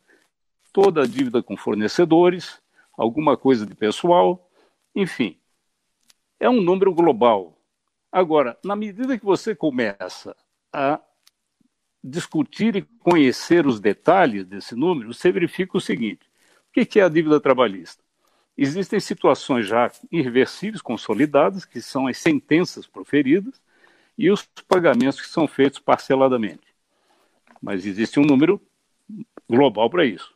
toda 0.71 1.03
a 1.03 1.07
dívida 1.07 1.41
com 1.41 1.57
fornecedores, 1.57 2.61
alguma 2.97 3.35
coisa 3.35 3.65
de 3.65 3.75
pessoal, 3.75 4.49
enfim, 4.95 5.37
é 6.39 6.49
um 6.49 6.61
número 6.61 6.93
global. 6.93 7.57
Agora, 8.11 8.57
na 8.63 8.75
medida 8.75 9.17
que 9.17 9.25
você 9.25 9.55
começa 9.55 10.35
a 10.71 10.99
discutir 12.03 12.75
e 12.75 12.81
conhecer 12.81 13.67
os 13.67 13.79
detalhes 13.79 14.45
desse 14.45 14.75
número, 14.75 15.13
você 15.13 15.31
verifica 15.31 15.77
o 15.77 15.81
seguinte: 15.81 16.29
o 16.69 16.85
que 16.85 16.99
é 16.99 17.03
a 17.03 17.09
dívida 17.09 17.39
trabalhista? 17.39 18.03
Existem 18.57 18.99
situações 18.99 19.67
já 19.67 19.91
irreversíveis, 20.11 20.81
consolidadas, 20.81 21.63
que 21.63 21.81
são 21.81 22.07
as 22.07 22.17
sentenças 22.17 22.87
proferidas, 22.87 23.61
e 24.17 24.31
os 24.31 24.43
pagamentos 24.67 25.21
que 25.21 25.27
são 25.27 25.47
feitos 25.47 25.79
parceladamente. 25.79 26.67
Mas 27.61 27.85
existe 27.85 28.19
um 28.19 28.25
número 28.25 28.61
global 29.49 29.89
para 29.89 30.05
isso. 30.05 30.33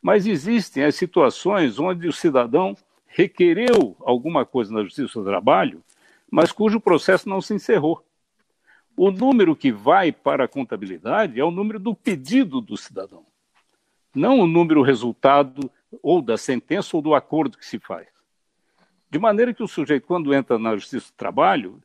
Mas 0.00 0.26
existem 0.26 0.84
as 0.84 0.94
situações 0.94 1.78
onde 1.78 2.06
o 2.06 2.12
cidadão 2.12 2.76
requereu 3.06 3.96
alguma 4.00 4.44
coisa 4.44 4.72
na 4.72 4.82
Justiça 4.82 5.20
do 5.20 5.24
Trabalho, 5.24 5.82
mas 6.30 6.52
cujo 6.52 6.80
processo 6.80 7.28
não 7.28 7.40
se 7.40 7.54
encerrou. 7.54 8.04
O 8.96 9.10
número 9.10 9.56
que 9.56 9.72
vai 9.72 10.12
para 10.12 10.44
a 10.44 10.48
contabilidade 10.48 11.40
é 11.40 11.44
o 11.44 11.50
número 11.50 11.78
do 11.78 11.94
pedido 11.94 12.60
do 12.60 12.76
cidadão, 12.76 13.24
não 14.14 14.40
o 14.40 14.46
número 14.46 14.82
resultado 14.82 15.70
ou 16.02 16.20
da 16.20 16.36
sentença 16.36 16.96
ou 16.96 17.02
do 17.02 17.14
acordo 17.14 17.58
que 17.58 17.66
se 17.66 17.78
faz. 17.78 18.08
De 19.10 19.18
maneira 19.18 19.54
que 19.54 19.62
o 19.62 19.68
sujeito, 19.68 20.06
quando 20.06 20.34
entra 20.34 20.58
na 20.58 20.76
Justiça 20.76 21.06
do 21.06 21.16
Trabalho, 21.16 21.80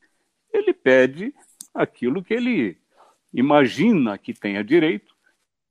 ele 0.59 0.73
pede 0.73 1.33
aquilo 1.73 2.23
que 2.23 2.33
ele 2.33 2.77
imagina 3.33 4.17
que 4.17 4.33
tenha 4.33 4.63
direito 4.63 5.15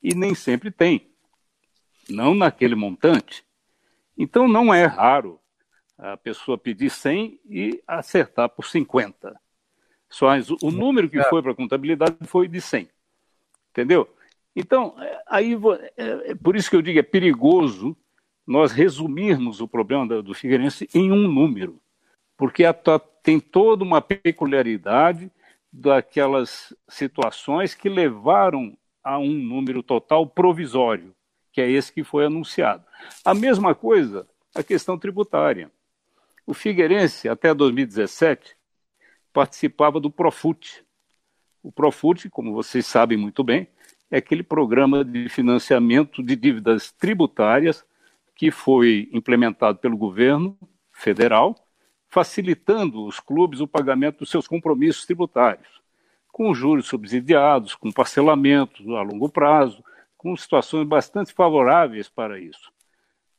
e 0.03 0.15
nem 0.15 0.35
sempre 0.35 0.71
tem, 0.71 1.09
não 2.09 2.35
naquele 2.35 2.75
montante. 2.75 3.45
Então 4.17 4.49
não 4.49 4.73
é 4.73 4.85
raro 4.85 5.41
a 5.97 6.17
pessoa 6.17 6.57
pedir 6.57 6.91
100 6.91 7.41
e 7.45 7.83
acertar 7.87 8.49
por 8.49 8.65
50. 8.65 9.39
Só 10.09 10.29
o 10.63 10.71
número 10.71 11.11
que 11.11 11.23
foi 11.25 11.43
para 11.43 11.53
a 11.53 11.57
contabilidade 11.57 12.17
foi 12.23 12.49
de 12.49 12.61
100. 12.61 12.89
Entendeu? 13.71 14.09
Então, 14.55 14.95
é, 14.99 15.23
aí 15.27 15.55
é, 15.97 16.31
é, 16.31 16.35
por 16.35 16.57
isso 16.57 16.71
que 16.71 16.77
eu 16.77 16.83
digo 16.83 16.99
é 16.99 17.03
perigoso 17.03 17.97
nós 18.47 18.73
resumirmos 18.73 19.61
o 19.61 19.69
problema 19.69 20.23
do 20.23 20.35
Figueirense 20.35 20.89
em 20.95 21.13
um 21.13 21.29
número, 21.31 21.81
porque 22.37 22.65
a, 22.65 22.75
tem 23.29 23.39
toda 23.39 23.85
uma 23.85 24.01
peculiaridade 24.01 25.31
daquelas 25.71 26.75
situações 26.89 27.75
que 27.75 27.87
levaram 27.87 28.75
a 29.05 29.19
um 29.19 29.35
número 29.35 29.83
total 29.83 30.27
provisório, 30.27 31.15
que 31.53 31.61
é 31.61 31.71
esse 31.71 31.93
que 31.93 32.03
foi 32.03 32.25
anunciado. 32.25 32.87
A 33.23 33.35
mesma 33.35 33.75
coisa 33.75 34.27
a 34.55 34.63
questão 34.63 34.99
tributária. 34.99 35.71
O 36.47 36.55
Figueirense, 36.55 37.29
até 37.29 37.53
2017, 37.53 38.57
participava 39.31 40.01
do 40.01 40.11
Profut. 40.11 40.83
O 41.63 41.71
Profut, 41.71 42.31
como 42.31 42.55
vocês 42.55 42.87
sabem 42.87 43.19
muito 43.19 43.45
bem, 43.45 43.69
é 44.11 44.17
aquele 44.17 44.43
programa 44.43 45.05
de 45.05 45.29
financiamento 45.29 46.23
de 46.23 46.35
dívidas 46.35 46.93
tributárias 46.93 47.85
que 48.35 48.51
foi 48.51 49.07
implementado 49.13 49.77
pelo 49.81 49.99
governo 49.99 50.59
federal, 50.91 51.68
facilitando 52.09 53.05
os 53.05 53.21
clubes 53.21 53.61
o 53.61 53.69
pagamento 53.69 54.21
dos 54.21 54.31
seus 54.31 54.49
compromissos 54.49 55.05
tributários, 55.05 55.69
com 56.33 56.55
juros 56.55 56.87
subsidiados, 56.87 57.75
com 57.75 57.93
parcelamentos 57.93 58.87
a 58.89 59.03
longo 59.03 59.29
prazo, 59.29 59.83
com 60.17 60.37
situações 60.37 60.87
bastante 60.87 61.33
favoráveis 61.33 62.09
para 62.09 62.41
isso. 62.41 62.73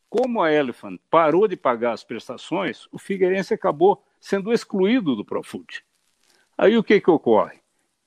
Como 0.09 0.41
a 0.41 0.51
Elephant 0.51 0.99
parou 1.09 1.47
de 1.47 1.55
pagar 1.55 1.93
as 1.93 2.03
prestações, 2.03 2.87
o 2.91 2.97
Figueirense 2.97 3.53
acabou 3.53 4.03
sendo 4.19 4.51
excluído 4.51 5.15
do 5.15 5.25
Profut. 5.25 5.83
Aí 6.57 6.77
o 6.77 6.83
que, 6.83 6.99
que 6.99 7.09
ocorre? 7.09 7.59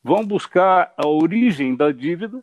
Vão 0.02 0.26
buscar 0.26 0.92
a 0.97 1.07
origem 1.07 1.76
da 1.76 1.92
dívida 1.92 2.42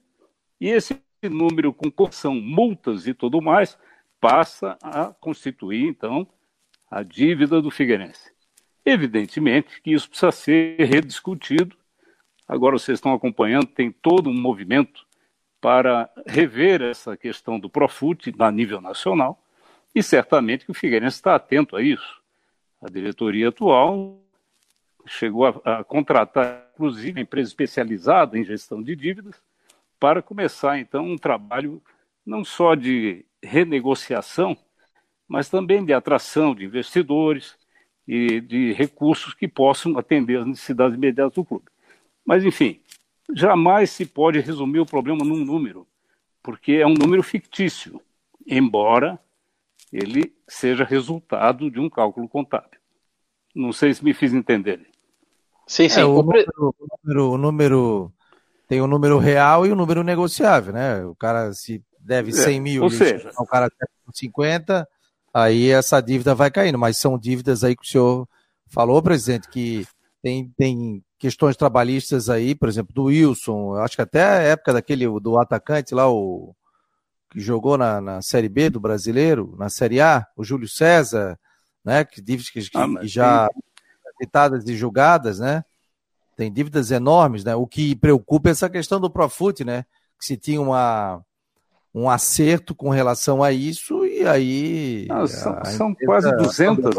e 0.60 0.70
esse 0.70 1.02
número, 1.24 1.74
com 1.74 1.92
correção, 1.92 2.36
multas 2.36 3.06
e 3.06 3.14
tudo 3.14 3.42
mais, 3.42 3.78
passa 4.20 4.78
a 4.82 5.14
constituir, 5.20 5.86
então, 5.88 6.28
a 6.89 7.03
dívida 7.03 7.62
do 7.62 7.69
Figueirense. 7.69 8.31
Evidentemente 8.86 9.81
que 9.81 9.91
isso 9.91 10.10
precisa 10.10 10.31
ser 10.31 10.77
rediscutido. 10.79 11.75
Agora 12.48 12.77
vocês 12.77 12.98
estão 12.98 13.13
acompanhando, 13.13 13.67
tem 13.67 13.91
todo 13.91 14.29
um 14.29 14.34
movimento 14.34 15.05
para 15.62 16.10
rever 16.25 16.81
essa 16.81 17.15
questão 17.17 17.60
do 17.60 17.69
Profut 17.69 18.34
a 18.39 18.51
nível 18.51 18.81
nacional, 18.81 19.43
e 19.93 20.01
certamente 20.01 20.65
que 20.65 20.72
o 20.72 20.75
Figueirense 20.75 21.17
está 21.17 21.36
atento 21.36 21.75
a 21.75 21.81
isso. 21.81 22.22
A 22.81 22.89
diretoria 22.89 23.50
atual 23.50 24.17
chegou 25.05 25.46
a, 25.46 25.79
a 25.79 25.84
contratar, 25.84 26.69
inclusive, 26.74 27.22
empresa 27.22 27.50
especializada 27.50 28.38
em 28.38 28.46
gestão 28.46 28.81
de 28.81 28.96
dívidas, 28.96 29.36
para 30.00 30.22
começar, 30.22 30.79
então, 30.79 31.05
um 31.05 31.17
trabalho 31.17 31.81
não 32.25 32.46
só 32.46 32.74
de 32.74 33.25
renegociação, 33.43 34.58
mas 35.30 35.48
também 35.48 35.86
de 35.86 35.94
atração 35.94 36.56
de 36.56 36.66
investidores 36.66 37.56
e 38.08 38.42
de 38.42 38.74
recursos 38.74 39.36
que 39.36 39.48
possam 39.48 39.96
atender 39.96 40.40
as 40.40 40.48
necessidades 40.48 40.98
imediatas 40.98 41.36
do 41.36 41.46
clube. 41.46 41.66
Mas, 42.26 42.44
enfim, 42.44 42.80
jamais 43.36 43.92
se 43.92 44.08
pode 44.08 44.40
resumir 44.40 44.80
o 44.80 44.86
problema 44.86 45.24
num 45.24 45.46
número, 45.46 45.88
porque 46.42 46.74
é 46.74 46.88
um 46.88 46.96
número 46.96 47.22
fictício, 47.22 48.02
embora 48.48 49.20
ele 49.94 50.34
seja 50.48 50.84
resultado 50.84 51.70
de 51.70 51.80
um 51.80 51.90
cálculo 51.90 52.28
contábil. 52.28 52.80
Não 53.54 53.72
sei 53.72 53.94
se 53.94 54.04
me 54.04 54.14
fiz 54.14 54.34
entender. 54.34 54.88
Sim, 55.68 55.88
sim. 55.88 56.00
É, 56.00 56.06
o, 56.06 56.24
número, 56.24 56.52
o, 56.58 56.74
número, 57.04 57.32
o, 57.32 57.38
número, 57.38 58.14
tem 58.68 58.82
o 58.82 58.88
número 58.88 59.20
real 59.20 59.68
e 59.68 59.72
o 59.72 59.76
número 59.76 60.04
negociável, 60.04 60.74
né? 60.74 61.06
O 61.06 61.16
cara 61.16 61.54
se 61.54 61.84
deve 62.00 62.32
100 62.32 62.56
é, 62.56 62.60
mil, 62.60 62.84
ou 62.84 62.90
seja, 62.90 63.32
o 63.38 63.46
cara 63.46 63.70
deve 63.70 63.92
50, 64.12 64.88
aí 65.34 65.70
essa 65.70 66.02
dívida 66.02 66.36
vai 66.36 66.52
caindo. 66.52 66.78
Mas 66.78 66.98
são 66.98 67.18
dívidas 67.18 67.64
aí 67.64 67.76
que 67.76 67.84
o 67.84 67.90
senhor 67.90 68.28
falou, 68.68 69.02
presidente, 69.02 69.50
que 69.50 69.86
tem, 70.22 70.50
tem 70.58 71.04
questões 71.18 71.56
trabalhistas 71.56 72.30
aí, 72.30 72.56
por 72.56 72.70
exemplo, 72.70 72.94
do 72.94 73.06
Wilson, 73.06 73.76
acho 73.76 73.96
que 73.96 74.02
até 74.02 74.24
a 74.24 74.42
época 74.42 74.74
daquele 74.74 75.06
do 75.20 75.40
atacante 75.40 75.94
lá, 75.94 76.10
o 76.10 76.56
que 77.30 77.40
jogou 77.40 77.78
na, 77.78 78.02
na 78.02 78.22
Série 78.22 78.50
B 78.50 78.70
do 78.70 78.80
brasileiro, 78.80 79.56
na 79.58 79.70
Série 79.70 80.02
A, 80.02 80.26
o 80.36 80.44
Júlio 80.44 80.68
César, 80.68 81.38
né? 81.84 82.04
Que 82.04 82.22
dívidas 82.22 82.50
que, 82.50 82.60
ah, 82.76 82.88
já 83.04 83.48
citadas 84.20 84.68
e 84.68 84.76
julgadas, 84.76 85.39
né? 85.39 85.63
Tem 86.36 86.52
dívidas 86.52 86.89
enormes, 86.89 87.44
né? 87.44 87.56
O 87.56 87.68
que 87.68 87.96
preocupa 87.96 88.50
é 88.50 88.52
essa 88.52 88.70
questão 88.70 89.00
do 89.00 89.10
Profut, 89.10 89.63
né? 89.63 89.84
Que 90.18 90.26
se 90.26 90.38
tinha 90.38 90.60
uma, 90.60 91.22
um 91.94 92.10
acerto 92.10 92.74
com 92.74 92.89
relação 92.89 93.44
a 93.44 93.52
isso 93.52 94.06
e 94.19 94.27
aí. 94.27 95.08
Ah, 95.10 95.27
são, 95.27 95.65
são 95.65 95.95
quase 95.95 96.36
200 96.36 96.95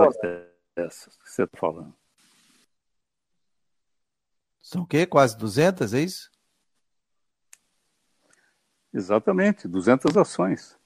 essas 0.77 1.17
que 1.17 1.31
você 1.31 1.43
está 1.43 1.59
falando. 1.59 1.95
São 4.63 4.83
o 4.83 4.87
quê? 4.87 5.05
Quase 5.05 5.37
200, 5.37 5.95
é 5.95 6.01
isso? 6.01 6.31
Exatamente, 8.93 9.69
200 9.69 10.17
ações. 10.17 10.79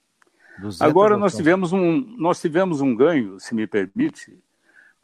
200 0.58 0.80
Agora 0.80 1.14
ações. 1.14 1.20
nós 1.20 1.36
tivemos 1.36 1.72
um 1.72 2.00
nós 2.16 2.40
tivemos 2.40 2.80
um 2.80 2.94
ganho, 2.94 3.38
se 3.38 3.54
me 3.54 3.66
permite. 3.66 4.38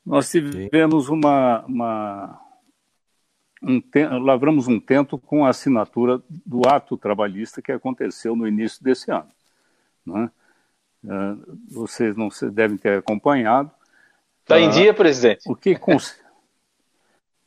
Nós 0.04 0.30
tivemos 0.30 1.08
uma, 1.08 1.64
uma 1.66 2.40
um 3.62 3.82
lavramos 4.24 4.66
um 4.66 4.80
tento 4.80 5.18
com 5.18 5.44
a 5.44 5.50
assinatura 5.50 6.22
do 6.28 6.66
ato 6.66 6.96
trabalhista 6.96 7.60
que 7.60 7.70
aconteceu 7.70 8.34
no 8.34 8.48
início 8.48 8.82
desse 8.82 9.10
ano. 9.10 9.30
Né? 10.04 10.30
Vocês 11.70 12.16
não 12.16 12.28
devem 12.52 12.76
ter 12.76 12.98
acompanhado. 12.98 13.70
Está 14.42 14.60
em 14.60 14.68
ah, 14.68 14.70
dia, 14.70 14.94
presidente? 14.94 15.42
O 15.46 15.54
que 15.54 15.76
cons... 15.76 16.18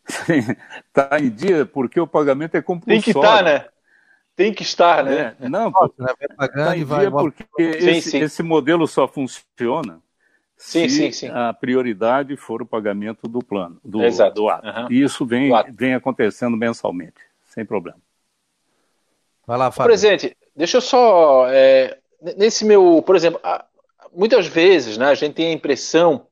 Está 0.06 1.20
em 1.20 1.30
dia 1.30 1.66
porque 1.66 2.00
o 2.00 2.08
pagamento 2.08 2.56
é 2.56 2.62
compulsório. 2.62 3.02
Tem 3.02 3.14
que 3.14 3.18
estar, 3.18 3.38
tá, 3.38 3.44
né? 3.44 3.66
Tem 4.36 4.54
que 4.54 4.64
estar, 4.64 5.04
né? 5.04 5.36
É, 5.40 5.48
não, 5.48 5.72
está 6.42 6.76
em 6.76 6.84
dia 6.84 7.12
porque 7.12 7.44
sim, 7.44 7.90
esse, 7.90 8.10
sim. 8.10 8.20
esse, 8.20 8.42
modelo 8.42 8.88
só 8.88 9.08
funciona 9.08 10.02
sim, 10.58 10.90
se 10.90 11.12
sim, 11.12 11.28
a 11.30 11.54
prioridade 11.54 12.36
for 12.36 12.62
o 12.62 12.66
pagamento 12.66 13.28
do 13.28 13.40
plano, 13.44 13.80
do, 13.84 14.04
Exato. 14.04 14.34
do 14.34 14.50
ato. 14.50 14.68
Uhum. 14.68 14.92
E 14.92 15.04
isso 15.04 15.24
vem, 15.24 15.52
vem 15.72 15.94
acontecendo 15.94 16.58
mensalmente, 16.58 17.22
sem 17.46 17.64
problema. 17.64 18.00
Vai 19.46 19.58
lá, 19.58 19.72
Fábio. 19.72 19.90
Presidente, 19.90 20.36
deixa 20.56 20.78
eu 20.78 20.82
só. 20.82 21.48
É, 21.50 22.00
nesse 22.38 22.66
meu. 22.66 23.02
Por 23.02 23.16
exemplo, 23.16 23.40
muitas 24.14 24.48
vezes 24.48 24.98
né, 24.98 25.08
a 25.08 25.16
gente 25.16 25.34
tem 25.34 25.48
a 25.48 25.54
impressão 25.54 26.28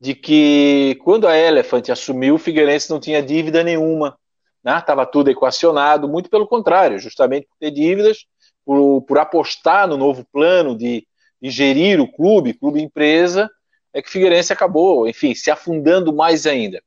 de 0.00 0.14
que 0.14 0.98
quando 1.04 1.28
a 1.28 1.36
Elephant 1.36 1.90
assumiu, 1.90 2.36
o 2.36 2.38
Figueirense 2.38 2.90
não 2.90 2.98
tinha 2.98 3.22
dívida 3.22 3.62
nenhuma, 3.62 4.18
estava 4.64 5.02
né? 5.02 5.08
tudo 5.12 5.30
equacionado, 5.30 6.08
muito 6.08 6.30
pelo 6.30 6.46
contrário, 6.46 6.98
justamente 6.98 7.46
por 7.46 7.56
ter 7.58 7.70
dívidas, 7.70 8.24
por, 8.64 9.02
por 9.02 9.18
apostar 9.18 9.86
no 9.86 9.98
novo 9.98 10.24
plano 10.32 10.76
de, 10.76 11.06
de 11.40 11.50
gerir 11.50 12.00
o 12.00 12.10
clube, 12.10 12.54
clube 12.54 12.80
empresa, 12.80 13.50
é 13.92 14.00
que 14.00 14.08
o 14.08 14.12
Figueirense 14.12 14.52
acabou, 14.52 15.06
enfim, 15.06 15.34
se 15.34 15.50
afundando 15.50 16.14
mais 16.14 16.46
ainda. 16.46 16.82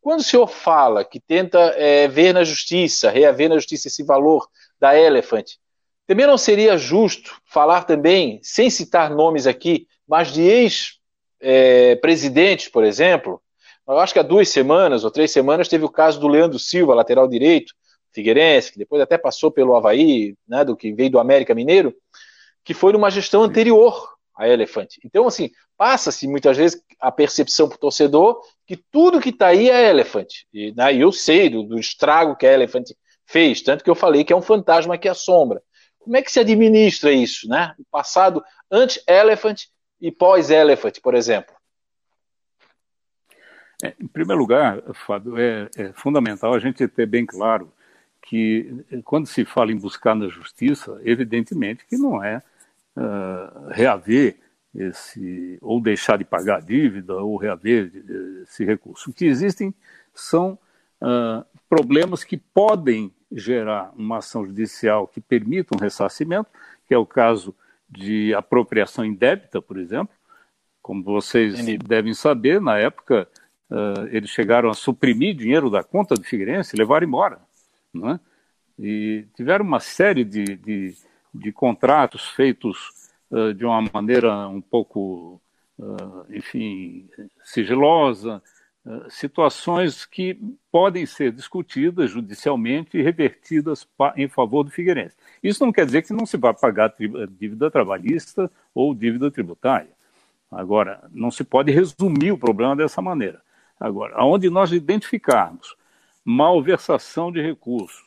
Quando 0.00 0.20
o 0.20 0.24
senhor 0.24 0.46
fala 0.46 1.04
que 1.04 1.20
tenta 1.20 1.58
é, 1.76 2.08
ver 2.08 2.32
na 2.32 2.42
justiça, 2.42 3.10
reaver 3.10 3.48
na 3.48 3.56
justiça 3.56 3.88
esse 3.88 4.02
valor 4.02 4.48
da 4.80 4.98
Elephant, 4.98 5.44
também 6.08 6.26
não 6.26 6.38
seria 6.38 6.78
justo 6.78 7.38
falar 7.44 7.84
também, 7.84 8.40
sem 8.42 8.70
citar 8.70 9.10
nomes 9.10 9.46
aqui, 9.46 9.86
mas 10.08 10.32
de 10.32 10.40
ex 10.40 10.94
é, 11.38 11.96
por 12.72 12.82
exemplo, 12.82 13.42
eu 13.86 13.98
acho 13.98 14.14
que 14.14 14.18
há 14.18 14.22
duas 14.22 14.48
semanas 14.48 15.04
ou 15.04 15.10
três 15.10 15.30
semanas 15.30 15.68
teve 15.68 15.84
o 15.84 15.90
caso 15.90 16.18
do 16.18 16.26
Leandro 16.26 16.58
Silva, 16.58 16.94
lateral 16.94 17.28
direito, 17.28 17.74
Figueirense, 18.10 18.72
que 18.72 18.78
depois 18.78 19.02
até 19.02 19.18
passou 19.18 19.50
pelo 19.50 19.76
Havaí, 19.76 20.34
né, 20.48 20.64
do 20.64 20.74
que 20.74 20.94
veio 20.94 21.10
do 21.10 21.18
América 21.18 21.54
Mineiro, 21.54 21.94
que 22.64 22.72
foi 22.72 22.94
numa 22.94 23.10
gestão 23.10 23.42
anterior 23.42 24.14
à 24.34 24.48
Elefante. 24.48 24.98
Então, 25.04 25.26
assim, 25.26 25.50
passa-se 25.76 26.26
muitas 26.26 26.56
vezes 26.56 26.82
a 26.98 27.12
percepção 27.12 27.68
para 27.68 27.76
o 27.76 27.80
torcedor 27.80 28.40
que 28.66 28.78
tudo 28.90 29.20
que 29.20 29.28
está 29.28 29.48
aí 29.48 29.68
é 29.68 29.90
Elefante. 29.90 30.46
E 30.54 30.72
né, 30.72 30.94
eu 30.96 31.12
sei 31.12 31.50
do, 31.50 31.62
do 31.62 31.78
estrago 31.78 32.34
que 32.34 32.46
a 32.46 32.52
Elefante 32.52 32.96
fez, 33.26 33.60
tanto 33.60 33.84
que 33.84 33.90
eu 33.90 33.94
falei 33.94 34.24
que 34.24 34.32
é 34.32 34.36
um 34.36 34.42
fantasma 34.42 34.96
que 34.96 35.06
assombra. 35.06 35.62
Como 36.08 36.16
é 36.16 36.22
que 36.22 36.32
se 36.32 36.40
administra 36.40 37.12
isso, 37.12 37.46
né? 37.46 37.74
O 37.78 37.84
passado 37.84 38.42
antes-Elephant 38.70 39.66
e 40.00 40.10
pós-Elephant, 40.10 41.00
por 41.02 41.14
exemplo? 41.14 41.54
É, 43.84 43.94
em 44.00 44.06
primeiro 44.06 44.40
lugar, 44.40 44.82
Fábio, 44.94 45.36
é, 45.36 45.68
é, 45.76 45.92
fundamental 45.92 46.54
a 46.54 46.58
gente 46.58 46.88
ter 46.88 47.04
bem 47.04 47.26
claro 47.26 47.70
que 48.22 48.86
quando 49.04 49.26
se 49.26 49.44
fala 49.44 49.70
em 49.70 49.76
buscar 49.76 50.14
na 50.14 50.28
justiça, 50.28 50.98
evidentemente 51.04 51.84
que 51.84 51.98
não 51.98 52.24
é 52.24 52.42
uh, 52.96 53.68
reaver 53.68 54.38
esse 54.74 55.58
ou 55.60 55.78
deixar 55.78 56.16
de 56.16 56.24
pagar 56.24 56.56
a 56.56 56.60
dívida 56.60 57.16
ou 57.16 57.36
reaver 57.36 57.92
esse 58.44 58.64
recurso. 58.64 59.10
O 59.10 59.12
que 59.12 59.26
existem 59.26 59.74
são 60.14 60.58
uh, 61.02 61.44
problemas 61.68 62.24
que 62.24 62.36
podem 62.36 63.12
gerar 63.30 63.92
uma 63.96 64.18
ação 64.18 64.46
judicial 64.46 65.06
que 65.06 65.20
permita 65.20 65.76
um 65.76 65.80
ressarcimento, 65.80 66.48
que 66.86 66.94
é 66.94 66.98
o 66.98 67.06
caso 67.06 67.54
de 67.88 68.34
apropriação 68.34 69.04
indébita, 69.04 69.60
por 69.60 69.78
exemplo. 69.78 70.14
Como 70.82 71.02
vocês 71.02 71.54
devem 71.78 72.14
saber, 72.14 72.60
na 72.60 72.78
época 72.78 73.28
uh, 73.70 74.06
eles 74.10 74.30
chegaram 74.30 74.70
a 74.70 74.74
suprimir 74.74 75.34
dinheiro 75.34 75.70
da 75.70 75.82
conta 75.82 76.14
do 76.14 76.24
Figueirense 76.24 76.74
e 76.74 76.78
levar 76.78 77.02
embora. 77.02 77.38
Não 77.92 78.10
é? 78.10 78.20
E 78.78 79.26
tiveram 79.34 79.64
uma 79.64 79.80
série 79.80 80.24
de, 80.24 80.44
de, 80.56 80.94
de 81.34 81.52
contratos 81.52 82.28
feitos 82.30 83.10
uh, 83.30 83.52
de 83.52 83.64
uma 83.64 83.82
maneira 83.92 84.48
um 84.48 84.60
pouco, 84.60 85.40
uh, 85.78 86.26
enfim, 86.30 87.08
sigilosa, 87.44 88.42
situações 89.10 90.06
que 90.06 90.38
podem 90.70 91.04
ser 91.04 91.32
discutidas 91.32 92.10
judicialmente 92.10 92.96
e 92.96 93.02
revertidas 93.02 93.86
em 94.16 94.28
favor 94.28 94.64
do 94.64 94.70
Figueirense. 94.70 95.16
Isso 95.42 95.64
não 95.64 95.72
quer 95.72 95.84
dizer 95.86 96.02
que 96.02 96.12
não 96.12 96.24
se 96.24 96.36
vá 96.36 96.54
pagar 96.54 96.94
dívida 97.30 97.70
trabalhista 97.70 98.50
ou 98.74 98.94
dívida 98.94 99.30
tributária. 99.30 99.90
Agora, 100.50 101.06
não 101.12 101.30
se 101.30 101.44
pode 101.44 101.70
resumir 101.70 102.32
o 102.32 102.38
problema 102.38 102.74
dessa 102.74 103.02
maneira. 103.02 103.42
Agora, 103.78 104.24
onde 104.24 104.48
nós 104.48 104.72
identificarmos 104.72 105.76
malversação 106.24 107.30
de 107.30 107.40
recursos, 107.40 108.02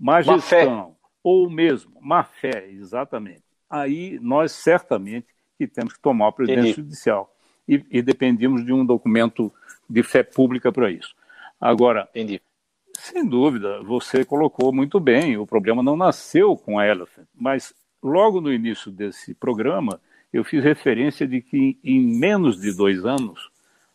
má 0.00 0.20
gestão, 0.20 0.96
ou 1.22 1.48
mesmo 1.48 1.92
má 2.00 2.24
fé, 2.24 2.68
exatamente, 2.70 3.42
aí 3.68 4.18
nós 4.20 4.52
certamente 4.52 5.26
que 5.58 5.66
temos 5.66 5.92
que 5.92 6.00
tomar 6.00 6.28
a 6.28 6.32
presidência 6.32 6.70
Entendi. 6.70 6.82
judicial. 6.82 7.30
E, 7.66 7.82
e, 7.90 8.02
dependemos 8.02 8.64
de 8.64 8.72
um 8.72 8.84
documento 8.84 9.50
de 9.88 10.02
fé 10.02 10.22
pública 10.22 10.72
para 10.72 10.90
isso. 10.90 11.14
Agora, 11.60 12.08
Entendi. 12.14 12.40
sem 12.94 13.26
dúvida, 13.26 13.82
você 13.82 14.24
colocou 14.24 14.72
muito 14.72 14.98
bem, 15.00 15.36
o 15.36 15.46
problema 15.46 15.82
não 15.82 15.96
nasceu 15.96 16.56
com 16.56 16.78
a 16.78 16.86
Elephant, 16.86 17.26
mas 17.34 17.74
logo 18.02 18.40
no 18.40 18.52
início 18.52 18.90
desse 18.90 19.34
programa, 19.34 20.00
eu 20.32 20.44
fiz 20.44 20.62
referência 20.62 21.26
de 21.26 21.40
que 21.40 21.78
em 21.82 22.00
menos 22.00 22.60
de 22.60 22.76
dois 22.76 23.04
anos 23.04 23.50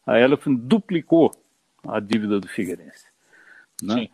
a 0.05 0.19
Elephant 0.19 0.57
duplicou 0.57 1.31
a 1.87 1.99
dívida 1.99 2.39
do 2.39 2.47
Figueirense. 2.47 3.05
Né? 3.83 4.09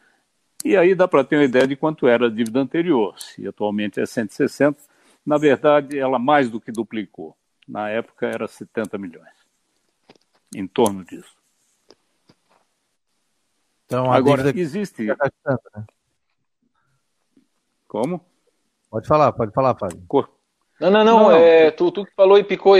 E 0.63 0.75
aí 0.75 0.95
dá 0.95 1.07
para 1.07 1.23
ter 1.23 1.37
uma 1.37 1.45
ideia 1.45 1.67
de 1.67 1.75
quanto 1.75 2.07
era 2.07 2.25
a 2.25 2.29
dívida 2.29 2.59
anterior. 2.59 3.19
Se 3.19 3.47
atualmente 3.47 3.99
é 3.99 4.05
160, 4.05 4.81
na 5.25 5.37
verdade 5.37 5.97
ela 5.97 6.17
mais 6.17 6.49
do 6.49 6.59
que 6.59 6.71
duplicou. 6.71 7.37
Na 7.67 7.89
época 7.89 8.27
era 8.27 8.47
70 8.47 8.97
milhões. 8.97 9.33
Em 10.55 10.67
torno 10.67 11.03
disso. 11.05 11.34
Então, 13.85 14.11
Agora, 14.11 14.51
existe. 14.55 15.03
Né? 15.03 15.15
Como? 17.87 18.25
Pode 18.89 19.07
falar, 19.07 19.31
pode 19.31 19.51
falar, 19.51 19.75
Fábio. 19.75 20.03
Cor... 20.07 20.29
Não, 20.79 20.89
não, 20.89 21.03
não. 21.03 21.19
não, 21.23 21.31
é, 21.31 21.71
tu, 21.71 21.91
tu 21.91 22.05
que 22.05 22.13
falou 22.15 22.37
e 22.37 22.43
picou. 22.43 22.75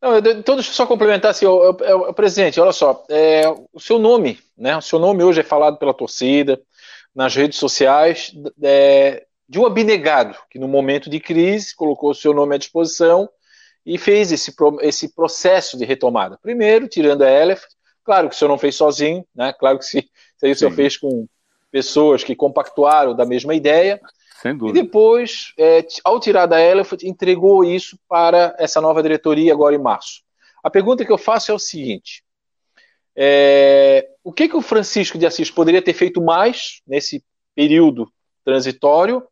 Não, 0.00 0.18
então 0.18 0.54
deixa 0.56 0.70
eu 0.70 0.74
só 0.74 0.86
complementar 0.86 1.30
assim, 1.30 1.46
o, 1.46 1.70
o, 1.70 2.10
o 2.10 2.14
presidente, 2.14 2.60
olha 2.60 2.72
só, 2.72 3.04
é, 3.08 3.42
o 3.72 3.80
seu 3.80 3.98
nome, 3.98 4.38
né? 4.56 4.76
O 4.76 4.82
seu 4.82 4.98
nome 4.98 5.24
hoje 5.24 5.40
é 5.40 5.44
falado 5.44 5.78
pela 5.78 5.94
torcida, 5.94 6.60
nas 7.14 7.34
redes 7.34 7.58
sociais, 7.58 8.32
é, 8.62 9.26
de 9.48 9.58
um 9.58 9.64
abnegado 9.64 10.36
que 10.50 10.58
no 10.58 10.68
momento 10.68 11.08
de 11.08 11.18
crise 11.18 11.74
colocou 11.74 12.10
o 12.10 12.14
seu 12.14 12.34
nome 12.34 12.54
à 12.54 12.58
disposição 12.58 13.28
e 13.86 13.96
fez 13.96 14.32
esse, 14.32 14.54
esse 14.82 15.14
processo 15.14 15.78
de 15.78 15.84
retomada. 15.84 16.38
Primeiro, 16.42 16.88
tirando 16.88 17.22
a 17.22 17.30
Elephant, 17.30 17.70
claro 18.06 18.28
que 18.28 18.34
o 18.34 18.38
senhor 18.38 18.48
não 18.48 18.56
fez 18.56 18.76
sozinho, 18.76 19.26
né? 19.34 19.52
Claro 19.52 19.78
que 19.78 19.84
se, 19.84 20.08
se 20.38 20.46
aí 20.46 20.52
o 20.52 20.56
senhor 20.56 20.72
fez 20.72 20.96
com 20.96 21.26
pessoas 21.70 22.24
que 22.24 22.34
compactuaram 22.34 23.14
da 23.14 23.26
mesma 23.26 23.54
ideia, 23.54 24.00
sem 24.40 24.56
dúvida. 24.56 24.78
E 24.78 24.82
depois, 24.82 25.52
é, 25.58 25.84
ao 26.04 26.20
tirar 26.20 26.46
da 26.46 26.60
Elephant, 26.60 27.02
entregou 27.02 27.64
isso 27.64 27.98
para 28.08 28.54
essa 28.58 28.80
nova 28.80 29.02
diretoria 29.02 29.52
agora 29.52 29.74
em 29.74 29.78
março. 29.78 30.22
A 30.62 30.70
pergunta 30.70 31.04
que 31.04 31.12
eu 31.12 31.18
faço 31.18 31.50
é 31.50 31.54
o 31.54 31.58
seguinte: 31.58 32.22
é, 33.16 34.08
o 34.22 34.32
que, 34.32 34.48
que 34.48 34.56
o 34.56 34.62
Francisco 34.62 35.18
de 35.18 35.26
Assis 35.26 35.50
poderia 35.50 35.82
ter 35.82 35.94
feito 35.94 36.22
mais 36.22 36.80
nesse 36.86 37.24
período 37.54 38.10
transitório? 38.44 39.22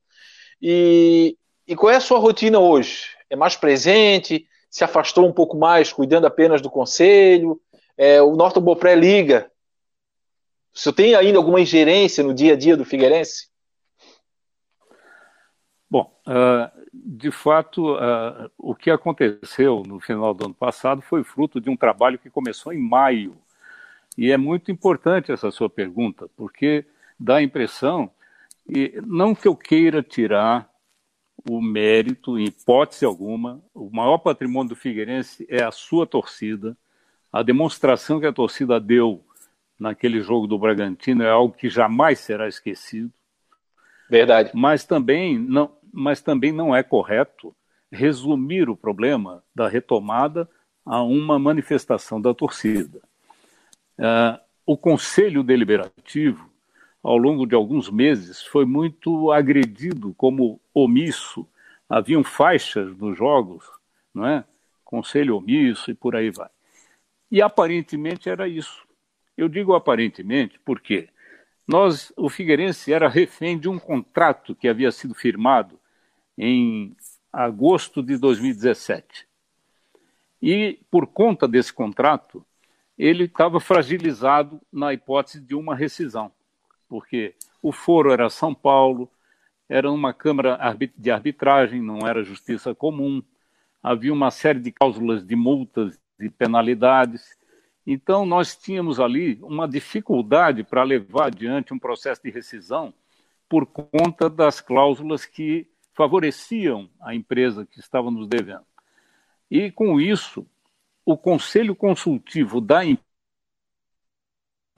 E, 0.60 1.36
e 1.66 1.76
qual 1.76 1.92
é 1.92 1.96
a 1.96 2.00
sua 2.00 2.18
rotina 2.18 2.58
hoje? 2.58 3.04
É 3.30 3.36
mais 3.36 3.56
presente? 3.56 4.46
Se 4.70 4.82
afastou 4.82 5.26
um 5.26 5.32
pouco 5.32 5.56
mais, 5.56 5.92
cuidando 5.92 6.26
apenas 6.26 6.60
do 6.60 6.70
conselho? 6.70 7.60
É, 7.96 8.20
o 8.22 8.34
Norton 8.36 8.60
Bopré 8.60 8.94
liga. 8.94 9.50
O 10.74 10.78
senhor 10.78 10.94
tem 10.94 11.14
ainda 11.14 11.38
alguma 11.38 11.60
ingerência 11.60 12.24
no 12.24 12.34
dia 12.34 12.54
a 12.54 12.56
dia 12.56 12.76
do 12.76 12.84
Figueirense? 12.84 13.48
Bom, 15.88 16.12
uh, 16.26 16.84
de 16.92 17.30
fato, 17.30 17.94
uh, 17.94 18.50
o 18.58 18.74
que 18.74 18.90
aconteceu 18.90 19.84
no 19.86 20.00
final 20.00 20.34
do 20.34 20.46
ano 20.46 20.54
passado 20.54 21.00
foi 21.00 21.22
fruto 21.22 21.60
de 21.60 21.70
um 21.70 21.76
trabalho 21.76 22.18
que 22.18 22.28
começou 22.28 22.72
em 22.72 22.80
maio. 22.80 23.36
E 24.18 24.32
é 24.32 24.36
muito 24.36 24.72
importante 24.72 25.30
essa 25.30 25.50
sua 25.52 25.70
pergunta, 25.70 26.28
porque 26.36 26.84
dá 27.18 27.36
a 27.36 27.42
impressão, 27.42 28.10
e 28.68 29.00
não 29.06 29.34
que 29.34 29.46
eu 29.46 29.54
queira 29.54 30.02
tirar 30.02 30.68
o 31.48 31.60
mérito, 31.60 32.38
em 32.38 32.46
hipótese 32.46 33.04
alguma, 33.04 33.62
o 33.74 33.90
maior 33.90 34.18
patrimônio 34.18 34.70
do 34.70 34.76
Figueirense 34.76 35.46
é 35.48 35.62
a 35.62 35.70
sua 35.70 36.06
torcida. 36.06 36.76
A 37.34 37.42
demonstração 37.42 38.20
que 38.20 38.26
a 38.26 38.32
torcida 38.32 38.78
deu 38.78 39.20
naquele 39.76 40.20
jogo 40.20 40.46
do 40.46 40.56
Bragantino 40.56 41.24
é 41.24 41.28
algo 41.28 41.52
que 41.52 41.68
jamais 41.68 42.20
será 42.20 42.46
esquecido. 42.46 43.12
Verdade. 44.08 44.52
Mas 44.54 44.84
também 44.84 45.36
não, 45.36 45.76
mas 45.92 46.22
também 46.22 46.52
não 46.52 46.72
é 46.72 46.80
correto 46.84 47.52
resumir 47.90 48.70
o 48.70 48.76
problema 48.76 49.42
da 49.52 49.66
retomada 49.66 50.48
a 50.86 51.02
uma 51.02 51.36
manifestação 51.36 52.20
da 52.20 52.32
torcida. 52.32 53.00
Uh, 53.98 54.38
o 54.64 54.76
Conselho 54.76 55.42
Deliberativo, 55.42 56.48
ao 57.02 57.16
longo 57.16 57.46
de 57.46 57.56
alguns 57.56 57.90
meses, 57.90 58.44
foi 58.44 58.64
muito 58.64 59.32
agredido 59.32 60.14
como 60.16 60.60
omisso. 60.72 61.44
Haviam 61.90 62.22
faixas 62.22 62.96
nos 62.96 63.18
jogos, 63.18 63.64
não 64.14 64.24
é? 64.24 64.44
Conselho 64.84 65.36
omisso 65.36 65.90
e 65.90 65.94
por 65.94 66.14
aí 66.14 66.30
vai. 66.30 66.53
E 67.34 67.42
aparentemente 67.42 68.30
era 68.30 68.46
isso. 68.46 68.86
Eu 69.36 69.48
digo 69.48 69.74
aparentemente 69.74 70.56
porque 70.64 71.08
nós, 71.66 72.12
o 72.16 72.28
Figueirense 72.28 72.92
era 72.92 73.08
refém 73.08 73.58
de 73.58 73.68
um 73.68 73.76
contrato 73.76 74.54
que 74.54 74.68
havia 74.68 74.92
sido 74.92 75.16
firmado 75.16 75.76
em 76.38 76.96
agosto 77.32 78.04
de 78.04 78.16
2017. 78.18 79.26
E, 80.40 80.78
por 80.88 81.08
conta 81.08 81.48
desse 81.48 81.72
contrato, 81.72 82.46
ele 82.96 83.24
estava 83.24 83.58
fragilizado 83.58 84.60
na 84.72 84.94
hipótese 84.94 85.40
de 85.40 85.56
uma 85.56 85.74
rescisão, 85.74 86.30
porque 86.88 87.34
o 87.60 87.72
foro 87.72 88.12
era 88.12 88.30
São 88.30 88.54
Paulo, 88.54 89.10
era 89.68 89.90
uma 89.90 90.14
Câmara 90.14 90.56
de 90.96 91.10
arbitragem, 91.10 91.82
não 91.82 92.06
era 92.06 92.22
justiça 92.22 92.76
comum, 92.76 93.20
havia 93.82 94.12
uma 94.12 94.30
série 94.30 94.60
de 94.60 94.70
cláusulas 94.70 95.26
de 95.26 95.34
multas 95.34 95.98
e 96.24 96.30
penalidades. 96.30 97.36
Então, 97.86 98.24
nós 98.24 98.56
tínhamos 98.56 98.98
ali 98.98 99.38
uma 99.42 99.68
dificuldade 99.68 100.64
para 100.64 100.82
levar 100.82 101.26
adiante 101.26 101.74
um 101.74 101.78
processo 101.78 102.22
de 102.22 102.30
rescisão 102.30 102.92
por 103.48 103.66
conta 103.66 104.28
das 104.30 104.60
cláusulas 104.60 105.26
que 105.26 105.66
favoreciam 105.94 106.88
a 107.00 107.14
empresa 107.14 107.66
que 107.66 107.78
estava 107.78 108.10
nos 108.10 108.26
devendo. 108.26 108.66
E, 109.50 109.70
com 109.70 110.00
isso, 110.00 110.46
o 111.04 111.16
Conselho 111.16 111.76
Consultivo 111.76 112.60
da 112.60 112.82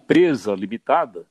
Empresa 0.00 0.54
Limitada, 0.54 1.26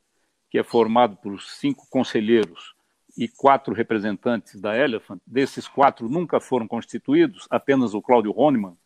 que 0.49 0.57
é 0.57 0.63
formado 0.63 1.17
por 1.17 1.41
cinco 1.41 1.87
conselheiros 1.89 2.73
e 3.17 3.27
quatro 3.27 3.73
representantes 3.73 4.59
da 4.59 4.77
Elephant, 4.77 5.21
desses 5.25 5.67
quatro 5.67 6.09
nunca 6.09 6.39
foram 6.39 6.67
constituídos, 6.67 7.47
apenas 7.49 7.93
o 7.93 8.01
Cláudio 8.01 8.33
Honemann 8.35 8.73
uh, 8.73 8.77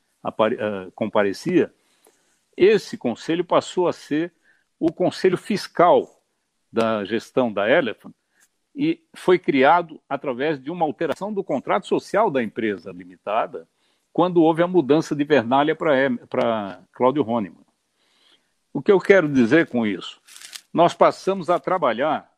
comparecia, 0.96 1.74
esse 2.56 2.98
conselho 2.98 3.46
passou 3.46 3.88
a 3.88 3.94
ser 3.94 4.34
o 4.80 4.92
conselho 4.92 5.38
fiscal 5.38 6.22
da 6.72 7.04
gestão 7.04 7.52
da 7.52 7.70
Elephant, 7.70 8.14
e 8.76 9.04
foi 9.16 9.40
criado 9.40 10.00
através 10.08 10.62
de 10.62 10.70
uma 10.70 10.86
alteração 10.86 11.34
do 11.34 11.44
contrato 11.44 11.88
social 11.88 12.30
da 12.30 12.44
empresa 12.44 12.92
limitada, 12.92 13.68
quando 14.14 14.42
houve 14.42 14.62
a 14.62 14.68
mudança 14.68 15.16
de 15.16 15.24
Vernalha 15.24 15.76
para 15.76 16.82
Cláudio 16.94 17.28
Honemann. 17.28 17.66
O 18.74 18.82
que 18.82 18.92
eu 18.92 19.00
quero 19.00 19.28
dizer 19.28 19.68
com 19.68 19.86
isso? 19.86 20.22
Nós 20.72 20.94
passamos 20.94 21.50
a 21.50 21.60
trabalhar 21.60 22.32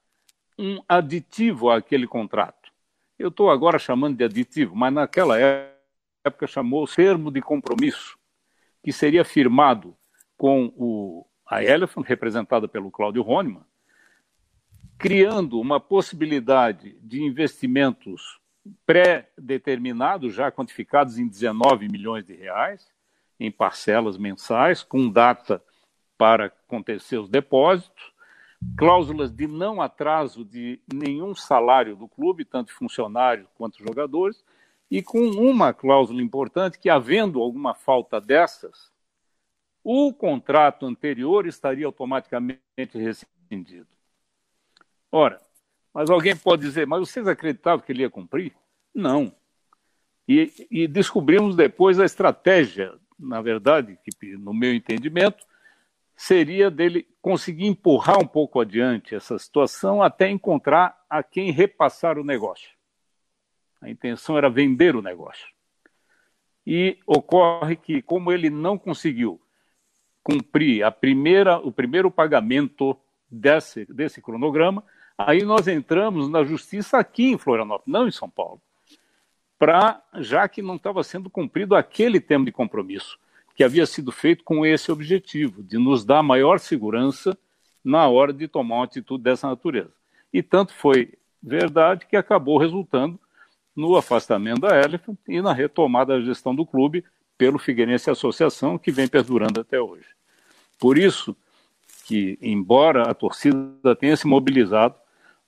um 0.57 0.81
aditivo 0.87 1.69
àquele 1.69 2.07
contrato. 2.07 2.71
Eu 3.19 3.29
estou 3.29 3.51
agora 3.51 3.77
chamando 3.77 4.17
de 4.17 4.23
aditivo, 4.23 4.75
mas 4.75 4.93
naquela 4.93 5.37
época 5.37 5.70
chamou 6.47 6.87
termo 6.87 7.31
de 7.31 7.41
compromisso, 7.41 8.17
que 8.83 8.91
seria 8.91 9.23
firmado 9.23 9.95
com 10.37 10.73
o, 10.75 11.25
a 11.45 11.63
Elephant, 11.63 12.05
representada 12.05 12.67
pelo 12.67 12.91
Cláudio 12.91 13.27
Honemann, 13.27 13.65
criando 14.97 15.59
uma 15.59 15.79
possibilidade 15.79 16.97
de 17.01 17.23
investimentos 17.23 18.39
pré-determinados, 18.85 20.33
já 20.33 20.51
quantificados 20.51 21.17
em 21.17 21.27
19 21.27 21.89
milhões 21.89 22.25
de 22.25 22.33
reais, 22.33 22.87
em 23.39 23.51
parcelas 23.51 24.17
mensais, 24.17 24.83
com 24.83 25.09
data 25.09 25.63
para 26.17 26.45
acontecer 26.45 27.17
os 27.17 27.27
depósitos, 27.27 28.11
cláusulas 28.77 29.31
de 29.31 29.47
não 29.47 29.81
atraso 29.81 30.45
de 30.45 30.79
nenhum 30.91 31.33
salário 31.33 31.95
do 31.95 32.07
clube, 32.07 32.45
tanto 32.45 32.71
funcionários 32.71 33.47
quanto 33.55 33.83
jogadores, 33.83 34.43
e 34.91 35.01
com 35.01 35.21
uma 35.21 35.73
cláusula 35.73 36.21
importante 36.21 36.77
que, 36.77 36.89
havendo 36.89 37.41
alguma 37.41 37.73
falta 37.73 38.19
dessas, 38.19 38.91
o 39.81 40.13
contrato 40.13 40.85
anterior 40.85 41.47
estaria 41.47 41.85
automaticamente 41.85 42.59
rescindido. 42.93 43.87
Ora, 45.09 45.41
mas 45.93 46.09
alguém 46.09 46.35
pode 46.35 46.63
dizer, 46.63 46.85
mas 46.85 46.99
vocês 46.99 47.25
acreditavam 47.25 47.85
que 47.85 47.93
ele 47.93 48.01
ia 48.01 48.09
cumprir? 48.09 48.53
Não. 48.93 49.33
E, 50.27 50.67
e 50.69 50.87
descobrimos 50.89 51.55
depois 51.55 51.97
a 51.97 52.05
estratégia, 52.05 52.93
na 53.17 53.41
verdade, 53.41 53.97
que, 54.03 54.35
no 54.35 54.53
meu 54.53 54.73
entendimento, 54.73 55.45
seria 56.17 56.69
dele 56.69 57.07
conseguir 57.21 57.65
empurrar 57.65 58.19
um 58.19 58.27
pouco 58.27 58.59
adiante 58.59 59.15
essa 59.15 59.39
situação 59.39 60.03
até 60.03 60.29
encontrar 60.29 61.01
a 61.09 61.23
quem 61.23 61.49
repassar 61.49 62.19
o 62.19 62.25
negócio. 62.25 62.80
A 63.81 63.89
intenção 63.89 64.37
era 64.37 64.49
vender 64.49 64.95
o 64.95 65.01
negócio. 65.01 65.47
E 66.65 66.99
ocorre 67.07 67.75
que, 67.75 68.01
como 68.01 68.31
ele 68.31 68.49
não 68.49 68.77
conseguiu 68.77 69.41
cumprir 70.23 70.83
a 70.83 70.91
primeira, 70.91 71.57
o 71.57 71.71
primeiro 71.71 72.11
pagamento 72.11 72.95
desse, 73.29 73.85
desse 73.85 74.21
cronograma, 74.21 74.83
aí 75.17 75.43
nós 75.43 75.67
entramos 75.67 76.29
na 76.29 76.43
justiça 76.43 76.99
aqui 76.99 77.31
em 77.31 77.37
Florianópolis, 77.37 77.91
não 77.91 78.07
em 78.07 78.11
São 78.11 78.29
Paulo, 78.29 78.61
para 79.57 80.01
já 80.15 80.47
que 80.47 80.61
não 80.61 80.75
estava 80.75 81.03
sendo 81.03 81.29
cumprido 81.29 81.75
aquele 81.75 82.19
tema 82.19 82.45
de 82.45 82.51
compromisso 82.51 83.19
que 83.55 83.63
havia 83.63 83.85
sido 83.85 84.11
feito 84.11 84.43
com 84.43 84.65
esse 84.65 84.91
objetivo, 84.91 85.61
de 85.63 85.77
nos 85.77 86.05
dar 86.05 86.23
maior 86.23 86.59
segurança 86.59 87.37
na 87.83 88.07
hora 88.07 88.31
de 88.31 88.47
tomar 88.47 88.75
uma 88.75 88.85
atitude 88.85 89.23
dessa 89.23 89.47
natureza. 89.47 89.91
E 90.31 90.41
tanto 90.41 90.73
foi 90.73 91.13
verdade 91.41 92.05
que 92.05 92.15
acabou 92.15 92.57
resultando 92.57 93.19
no 93.75 93.95
afastamento 93.95 94.61
da 94.61 94.81
Elephant 94.81 95.17
e 95.27 95.41
na 95.41 95.53
retomada 95.53 96.17
da 96.17 96.25
gestão 96.25 96.53
do 96.53 96.65
clube 96.65 97.03
pelo 97.37 97.57
Figueirense 97.57 98.09
Associação, 98.09 98.77
que 98.77 98.91
vem 98.91 99.07
perdurando 99.07 99.61
até 99.61 99.79
hoje. 99.79 100.07
Por 100.79 100.97
isso 100.97 101.35
que, 102.05 102.37
embora 102.41 103.09
a 103.09 103.13
torcida 103.13 103.95
tenha 103.95 104.15
se 104.15 104.27
mobilizado, 104.27 104.95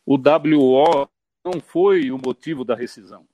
o 0.05 0.15
WO 0.15 1.07
não 1.43 1.59
foi 1.59 2.11
o 2.11 2.17
motivo 2.17 2.63
da 2.63 2.75
rescisão. 2.75 3.25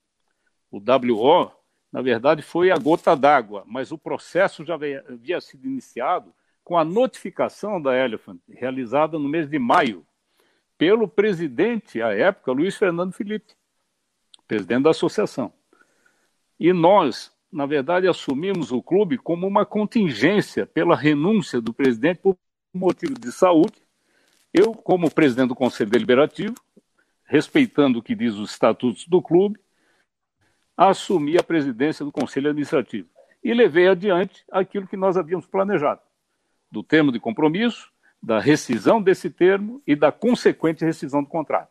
O 0.71 0.77
WO 0.77 1.51
na 1.91 2.01
verdade, 2.01 2.41
foi 2.41 2.69
a 2.69 2.77
gota 2.77 3.15
d'água, 3.15 3.63
mas 3.65 3.91
o 3.91 3.97
processo 3.97 4.63
já 4.63 4.75
havia, 4.75 5.41
sido 5.41 5.67
iniciado 5.67 6.33
com 6.63 6.77
a 6.77 6.85
notificação 6.85 7.81
da 7.81 7.97
Elephant, 7.97 8.39
realizada 8.47 9.17
no 9.17 9.27
mês 9.27 9.49
de 9.49 9.57
maio, 9.57 10.05
pelo 10.77 11.07
presidente, 11.07 12.01
à 12.01 12.13
época, 12.13 12.51
Luiz 12.51 12.77
Fernando 12.77 13.11
Felipe, 13.11 13.53
presidente 14.49 14.83
da 14.83 14.89
associação. 14.89 15.53
E 16.59 16.73
nós, 16.73 17.31
na 17.53 17.67
verdade, 17.67 18.07
assumimos 18.07 18.71
o 18.71 18.81
clube 18.81 19.15
como 19.17 19.47
uma 19.47 19.63
contingência 19.63 20.65
pela 20.65 20.95
renúncia 20.95 21.61
do 21.61 21.71
presidente 21.71 22.19
por 22.19 22.35
motivo 22.73 23.13
de 23.13 23.31
saúde. 23.31 23.75
Eu, 24.51 24.73
como 24.73 25.13
presidente 25.13 25.49
do 25.49 25.55
Conselho 25.55 25.91
Deliberativo, 25.91 26.55
respeitando 27.23 27.99
o 27.99 28.01
que 28.01 28.15
diz 28.15 28.33
os 28.33 28.49
estatutos 28.49 29.07
do 29.07 29.21
clube, 29.21 29.59
assumi 30.75 31.37
a 31.37 31.43
presidência 31.43 32.03
do 32.03 32.11
Conselho 32.11 32.49
Administrativo 32.49 33.07
e 33.43 33.53
levei 33.53 33.87
adiante 33.87 34.43
aquilo 34.51 34.87
que 34.87 34.97
nós 34.97 35.15
havíamos 35.15 35.45
planejado, 35.45 36.01
do 36.71 36.81
termo 36.81 37.11
de 37.11 37.19
compromisso, 37.19 37.91
da 38.21 38.39
rescisão 38.39 38.99
desse 38.99 39.29
termo 39.29 39.81
e 39.85 39.95
da 39.95 40.11
consequente 40.11 40.83
rescisão 40.83 41.21
do 41.21 41.29
contrato. 41.29 41.69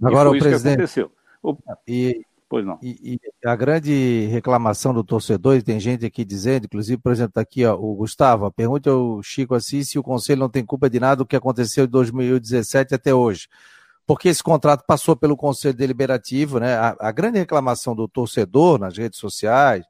Agora, 0.00 0.30
o 0.30 0.38
presidente. 0.38 0.74
aconteceu. 0.74 1.12
O... 1.42 1.56
E, 1.86 2.24
pois 2.48 2.64
não. 2.64 2.78
E, 2.82 3.18
e, 3.42 3.48
a 3.48 3.56
grande 3.56 4.26
reclamação 4.26 4.92
do 4.92 5.04
torcedor, 5.04 5.56
e 5.56 5.62
tem 5.62 5.80
gente 5.80 6.04
aqui 6.04 6.24
dizendo, 6.24 6.64
inclusive, 6.66 7.00
por 7.00 7.12
exemplo, 7.12 7.30
está 7.30 7.40
aqui 7.40 7.64
ó, 7.64 7.74
o 7.74 7.94
Gustavo, 7.94 8.50
pergunta 8.50 8.90
ao 8.90 9.22
Chico 9.22 9.54
Assis 9.54 9.90
se 9.90 9.98
o 9.98 10.02
Conselho 10.02 10.40
não 10.40 10.48
tem 10.48 10.64
culpa 10.64 10.90
de 10.90 11.00
nada 11.00 11.16
do 11.16 11.26
que 11.26 11.36
aconteceu 11.36 11.86
de 11.86 11.92
2017 11.92 12.94
até 12.94 13.14
hoje 13.14 13.48
porque 14.10 14.28
esse 14.28 14.42
contrato 14.42 14.84
passou 14.84 15.14
pelo 15.14 15.36
Conselho 15.36 15.72
Deliberativo, 15.72 16.58
né? 16.58 16.74
A, 16.74 16.96
a, 16.98 17.12
grande 17.12 17.38
reclamação 17.38 17.94
do 17.94 18.08
torcedor 18.08 18.76
nas 18.76 18.98
redes 18.98 19.20
sociais 19.20 19.84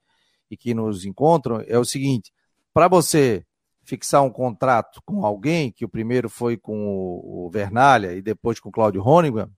e 0.51 0.59
que 0.59 0.75
nos 0.75 1.07
encontram 1.07 1.65
é 1.67 1.79
o 1.79 1.87
seguinte: 1.87 2.31
para 2.75 2.87
você 2.87 3.47
fixar 3.83 4.23
um 4.23 4.29
contrato 4.29 5.01
com 5.07 5.25
alguém, 5.25 5.73
que 5.73 5.87
o 5.87 5.89
primeiro 5.89 6.29
foi 6.29 6.59
com 6.59 6.87
o, 6.87 7.47
o 7.47 7.51
Vernalha 7.51 8.13
e 8.13 8.21
depois 8.21 8.61
com 8.61 8.69
o 8.69 8.73
Cláudio 8.73 9.03
Honigman, 9.03 9.49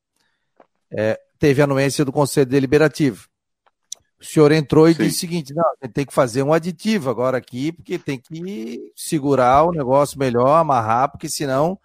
é, 0.93 1.21
teve 1.43 1.61
anuência 1.61 2.05
do 2.05 2.13
Conselho 2.13 2.47
Deliberativo. 2.47 3.27
O 4.21 4.25
senhor 4.25 4.53
entrou 4.53 4.89
e 4.89 4.95
Sim. 4.95 5.03
disse 5.03 5.17
o 5.17 5.21
seguinte: 5.21 5.53
não, 5.53 5.65
a 5.65 5.75
gente 5.85 5.93
tem 5.93 6.07
que 6.07 6.15
fazer 6.15 6.41
um 6.45 6.53
aditivo 6.53 7.11
agora 7.11 7.37
aqui, 7.37 7.73
porque 7.73 7.99
tem 7.99 8.17
que 8.17 8.93
segurar 8.95 9.65
o 9.65 9.73
negócio 9.73 10.17
melhor, 10.17 10.55
amarrar, 10.55 11.11
porque 11.11 11.29
senão 11.29 11.77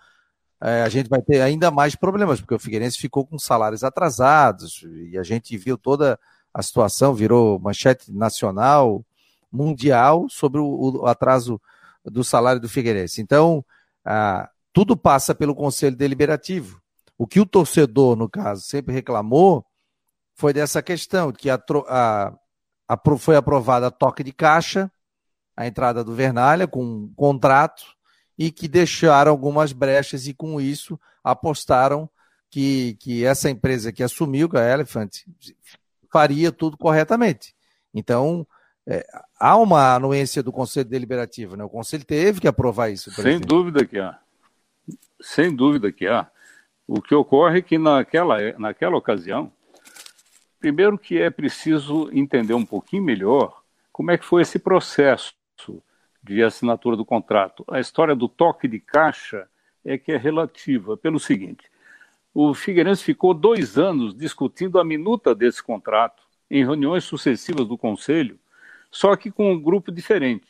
é, 0.61 0.83
a 0.83 0.89
gente 0.89 1.09
vai 1.09 1.23
ter 1.23 1.41
ainda 1.41 1.71
mais 1.71 1.95
problemas, 1.95 2.39
porque 2.39 2.53
o 2.53 2.59
Figueirense 2.59 2.99
ficou 2.99 3.25
com 3.25 3.39
salários 3.39 3.83
atrasados 3.83 4.85
e 5.09 5.17
a 5.17 5.23
gente 5.23 5.57
viu 5.57 5.75
toda 5.75 6.19
a 6.53 6.61
situação, 6.61 7.15
virou 7.15 7.57
manchete 7.57 8.13
nacional, 8.13 9.03
mundial, 9.51 10.27
sobre 10.29 10.61
o, 10.61 11.01
o 11.01 11.07
atraso 11.07 11.59
do 12.05 12.23
salário 12.23 12.61
do 12.61 12.69
Figueirense. 12.69 13.23
Então, 13.23 13.65
ah, 14.05 14.47
tudo 14.71 14.95
passa 14.95 15.33
pelo 15.33 15.55
Conselho 15.55 15.95
Deliberativo. 15.95 16.79
O 17.17 17.25
que 17.25 17.39
o 17.39 17.45
torcedor, 17.45 18.15
no 18.15 18.29
caso, 18.29 18.61
sempre 18.61 18.93
reclamou 18.93 19.65
foi 20.35 20.53
dessa 20.53 20.83
questão, 20.83 21.31
que 21.31 21.49
a, 21.49 21.59
a, 21.87 22.33
a, 22.87 23.17
foi 23.17 23.35
aprovada 23.35 23.87
a 23.87 23.91
toque 23.91 24.23
de 24.23 24.31
caixa, 24.31 24.91
a 25.55 25.65
entrada 25.65 26.03
do 26.03 26.13
Vernalha 26.13 26.67
com 26.67 26.83
um 26.83 27.13
contrato, 27.15 27.83
e 28.37 28.51
que 28.51 28.67
deixaram 28.67 29.31
algumas 29.31 29.73
brechas 29.73 30.27
e 30.27 30.33
com 30.33 30.61
isso 30.61 30.99
apostaram 31.23 32.07
que, 32.51 32.95
que 32.99 33.25
essa 33.25 33.49
empresa 33.49 33.91
que 33.91 34.03
assumiu, 34.03 34.47
a 34.53 34.61
Elephant, 34.61 35.23
faria 36.11 36.51
tudo 36.51 36.77
corretamente. 36.77 37.55
Então, 37.93 38.45
é, 38.85 39.05
há 39.39 39.57
uma 39.57 39.95
anuência 39.95 40.43
do 40.43 40.51
Conselho 40.51 40.87
Deliberativo, 40.87 41.55
né? 41.55 41.63
O 41.63 41.69
Conselho 41.69 42.05
teve 42.05 42.39
que 42.39 42.47
aprovar 42.47 42.89
isso. 42.89 43.11
Sem 43.11 43.39
dúvida 43.39 43.85
que 43.85 43.97
há. 43.97 44.19
Sem 45.19 45.53
dúvida 45.53 45.91
que 45.91 46.07
há. 46.07 46.29
O 46.87 47.01
que 47.01 47.13
ocorre 47.13 47.59
é 47.59 47.61
que 47.61 47.77
naquela, 47.77 48.37
naquela 48.57 48.95
ocasião, 48.95 49.51
primeiro 50.59 50.97
que 50.97 51.19
é 51.19 51.29
preciso 51.29 52.09
entender 52.13 52.53
um 52.53 52.65
pouquinho 52.65 53.03
melhor 53.03 53.61
como 53.91 54.11
é 54.11 54.17
que 54.17 54.25
foi 54.25 54.41
esse 54.41 54.57
processo 54.57 55.33
de 56.23 56.43
assinatura 56.43 56.95
do 56.95 57.05
contrato. 57.05 57.65
A 57.69 57.79
história 57.79 58.15
do 58.15 58.27
toque 58.27 58.67
de 58.67 58.79
caixa 58.79 59.47
é 59.83 59.97
que 59.97 60.11
é 60.11 60.17
relativa, 60.17 60.97
pelo 60.97 61.19
seguinte: 61.19 61.69
o 62.33 62.53
Figueirense 62.53 63.03
ficou 63.03 63.33
dois 63.33 63.77
anos 63.77 64.15
discutindo 64.15 64.79
a 64.79 64.85
minuta 64.85 65.33
desse 65.33 65.63
contrato 65.63 66.23
em 66.49 66.63
reuniões 66.63 67.03
sucessivas 67.03 67.67
do 67.67 67.77
Conselho, 67.77 68.39
só 68.91 69.15
que 69.15 69.31
com 69.31 69.51
um 69.51 69.61
grupo 69.61 69.91
diferente, 69.91 70.47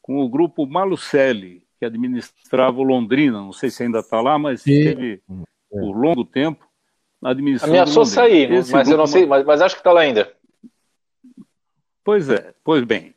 com 0.00 0.20
o 0.20 0.28
grupo 0.28 0.66
Malucelli, 0.66 1.62
que 1.78 1.84
administrava 1.84 2.78
o 2.78 2.82
Londrina, 2.82 3.38
não 3.38 3.52
sei 3.52 3.70
se 3.70 3.82
ainda 3.82 4.00
está 4.00 4.20
lá, 4.20 4.38
mas 4.38 4.62
teve. 4.62 5.22
Por 5.70 5.96
longo 5.96 6.24
tempo 6.24 6.66
a 7.22 7.30
administração. 7.30 7.74
Ameaçou 7.74 8.04
sair, 8.04 8.50
mas 8.50 8.70
grupo... 8.70 8.90
eu 8.90 8.96
não 8.96 9.06
sei, 9.06 9.26
mas, 9.26 9.44
mas 9.44 9.60
acho 9.60 9.74
que 9.74 9.80
está 9.80 9.92
lá 9.92 10.00
ainda. 10.02 10.32
Pois 12.04 12.28
é, 12.30 12.54
pois 12.64 12.84
bem, 12.84 13.14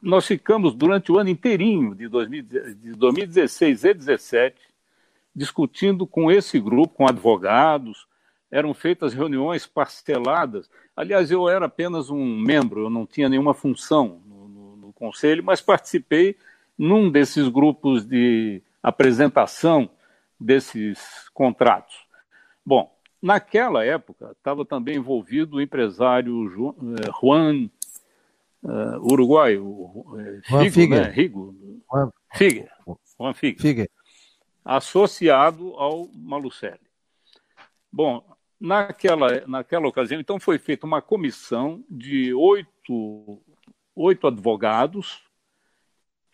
nós 0.00 0.26
ficamos 0.26 0.74
durante 0.74 1.10
o 1.10 1.18
ano 1.18 1.30
inteirinho 1.30 1.94
de, 1.94 2.06
2016 2.08 3.84
e 3.84 3.94
2017 3.94 4.74
discutindo 5.34 6.06
com 6.06 6.30
esse 6.30 6.60
grupo, 6.60 6.94
com 6.94 7.08
advogados, 7.08 8.06
eram 8.50 8.72
feitas 8.72 9.12
reuniões 9.12 9.66
parceladas. 9.66 10.70
Aliás, 10.94 11.30
eu 11.30 11.48
era 11.48 11.66
apenas 11.66 12.08
um 12.08 12.38
membro, 12.38 12.82
eu 12.82 12.90
não 12.90 13.04
tinha 13.04 13.28
nenhuma 13.28 13.52
função 13.52 14.20
no, 14.24 14.48
no, 14.48 14.76
no 14.76 14.92
conselho, 14.92 15.42
mas 15.42 15.60
participei 15.60 16.36
num 16.78 17.10
desses 17.10 17.48
grupos 17.48 18.04
de 18.04 18.62
apresentação 18.80 19.90
desses 20.38 21.28
contratos. 21.32 21.94
Bom, 22.64 22.94
naquela 23.20 23.84
época 23.84 24.32
estava 24.32 24.64
também 24.64 24.96
envolvido 24.96 25.56
o 25.56 25.60
empresário 25.60 26.46
eh, 26.46 27.10
Juan 27.20 27.70
uh, 28.62 29.12
Uruguai, 29.12 29.56
o, 29.56 30.16
Figo, 30.44 30.70
Figue. 30.70 30.88
né? 30.88 31.02
Rigo. 31.10 31.82
Juan 31.90 32.10
Figue. 32.34 32.68
Juan 33.18 33.34
Figue. 33.34 33.60
Figue. 33.60 33.90
Associado 34.64 35.74
ao 35.74 36.08
Malucelli. 36.14 36.80
Bom, 37.92 38.24
naquela, 38.58 39.46
naquela 39.46 39.86
ocasião, 39.86 40.20
então, 40.20 40.40
foi 40.40 40.58
feita 40.58 40.86
uma 40.86 41.02
comissão 41.02 41.84
de 41.88 42.32
oito, 42.34 43.40
oito 43.94 44.26
advogados 44.26 45.22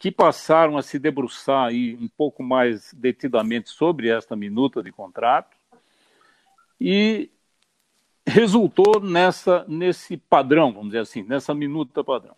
que 0.00 0.10
passaram 0.10 0.78
a 0.78 0.82
se 0.82 0.98
debruçar 0.98 1.66
aí 1.66 1.94
um 2.00 2.08
pouco 2.08 2.42
mais 2.42 2.90
detidamente 2.94 3.68
sobre 3.68 4.08
esta 4.08 4.34
minuta 4.34 4.82
de 4.82 4.90
contrato 4.90 5.54
e 6.80 7.28
resultou 8.26 8.98
nessa, 8.98 9.62
nesse 9.68 10.16
padrão, 10.16 10.72
vamos 10.72 10.88
dizer 10.88 11.00
assim, 11.00 11.22
nessa 11.22 11.52
minuta 11.52 12.02
padrão. 12.02 12.34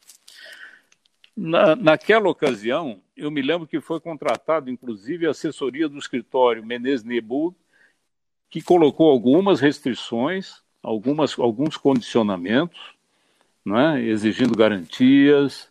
Na, 1.36 1.76
naquela 1.76 2.28
ocasião, 2.28 3.00
eu 3.16 3.30
me 3.30 3.40
lembro 3.40 3.68
que 3.68 3.80
foi 3.80 4.00
contratado, 4.00 4.68
inclusive, 4.68 5.28
a 5.28 5.30
assessoria 5.30 5.88
do 5.88 5.98
escritório 5.98 6.66
Menezes 6.66 7.04
Nebu, 7.04 7.54
que 8.50 8.60
colocou 8.60 9.08
algumas 9.08 9.60
restrições, 9.60 10.60
algumas, 10.82 11.38
alguns 11.38 11.76
condicionamentos, 11.76 12.80
né, 13.64 14.02
exigindo 14.02 14.56
garantias. 14.56 15.70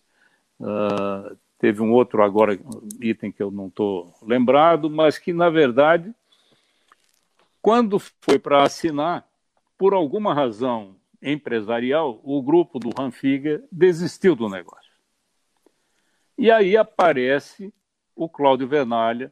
Uh, 0.58 1.36
teve 1.62 1.80
um 1.80 1.92
outro 1.92 2.24
agora, 2.24 2.60
item 3.00 3.32
que 3.32 3.44
eu 3.44 3.52
não 3.52 3.68
estou 3.68 4.12
lembrado, 4.24 4.90
mas 4.90 5.20
que, 5.20 5.32
na 5.32 5.48
verdade, 5.48 6.12
quando 7.62 8.00
foi 8.00 8.40
para 8.40 8.64
assinar, 8.64 9.30
por 9.78 9.94
alguma 9.94 10.34
razão 10.34 10.96
empresarial, 11.22 12.20
o 12.24 12.42
grupo 12.42 12.80
do 12.80 12.90
Ranfiga 12.90 13.64
desistiu 13.72 14.36
do 14.36 14.50
negócio. 14.50 14.92
E 16.36 16.50
aí 16.50 16.76
aparece 16.76 17.72
o 18.16 18.28
Cláudio 18.28 18.68
Venalha, 18.68 19.32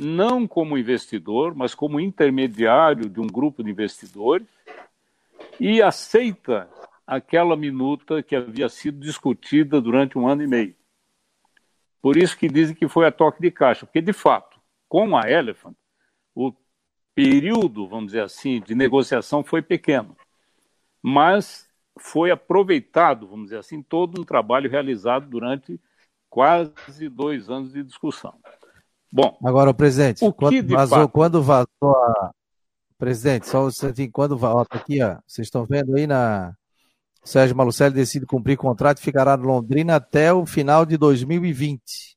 não 0.00 0.48
como 0.48 0.76
investidor, 0.76 1.54
mas 1.54 1.76
como 1.76 2.00
intermediário 2.00 3.08
de 3.08 3.20
um 3.20 3.26
grupo 3.28 3.62
de 3.62 3.70
investidores, 3.70 4.48
e 5.60 5.80
aceita 5.80 6.68
aquela 7.06 7.56
minuta 7.56 8.20
que 8.20 8.34
havia 8.34 8.68
sido 8.68 8.98
discutida 8.98 9.80
durante 9.80 10.18
um 10.18 10.26
ano 10.26 10.42
e 10.42 10.48
meio. 10.48 10.79
Por 12.02 12.16
isso 12.16 12.36
que 12.36 12.48
dizem 12.48 12.74
que 12.74 12.88
foi 12.88 13.06
a 13.06 13.12
toque 13.12 13.40
de 13.40 13.50
caixa, 13.50 13.86
porque 13.86 14.00
de 14.00 14.12
fato, 14.12 14.58
com 14.88 15.16
a 15.16 15.30
Elephant, 15.30 15.74
o 16.34 16.52
período, 17.14 17.86
vamos 17.86 18.06
dizer 18.06 18.22
assim, 18.22 18.60
de 18.60 18.74
negociação 18.74 19.44
foi 19.44 19.60
pequeno, 19.60 20.16
mas 21.02 21.68
foi 21.98 22.30
aproveitado, 22.30 23.26
vamos 23.26 23.46
dizer 23.46 23.58
assim, 23.58 23.82
todo 23.82 24.20
um 24.20 24.24
trabalho 24.24 24.70
realizado 24.70 25.28
durante 25.28 25.78
quase 26.28 27.08
dois 27.08 27.50
anos 27.50 27.72
de 27.72 27.82
discussão. 27.82 28.34
Bom, 29.12 29.36
agora 29.44 29.70
o 29.70 29.74
presidente, 29.74 30.24
o 30.24 30.32
quando, 30.32 30.68
vazou, 30.68 30.98
fato... 30.98 31.08
quando 31.10 31.42
vazou 31.42 31.68
a 31.82 32.32
presidente, 32.96 33.48
só 33.48 33.66
um 33.66 34.10
quando 34.12 34.38
ó, 34.40 34.64
tá 34.64 34.78
aqui, 34.78 35.02
ó, 35.02 35.18
vocês 35.26 35.46
estão 35.46 35.64
vendo 35.64 35.96
aí 35.96 36.06
na 36.06 36.54
Sérgio 37.22 37.56
Malucelli 37.56 37.94
decide 37.94 38.26
cumprir 38.26 38.56
contrato 38.56 38.98
e 38.98 39.02
ficará 39.02 39.36
no 39.36 39.44
Londrina 39.44 39.96
até 39.96 40.32
o 40.32 40.46
final 40.46 40.86
de 40.86 40.96
2020. 40.96 42.16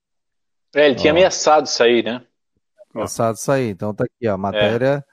É, 0.75 0.85
ele 0.85 0.95
ó. 0.95 0.97
tinha 0.97 1.11
ameaçado 1.11 1.67
sair, 1.67 2.03
né? 2.03 2.23
Ameaçado 2.93 3.37
sair. 3.37 3.69
Então 3.69 3.93
tá 3.93 4.05
aqui, 4.05 4.27
ó, 4.27 4.33
a 4.33 4.37
matéria 4.37 5.05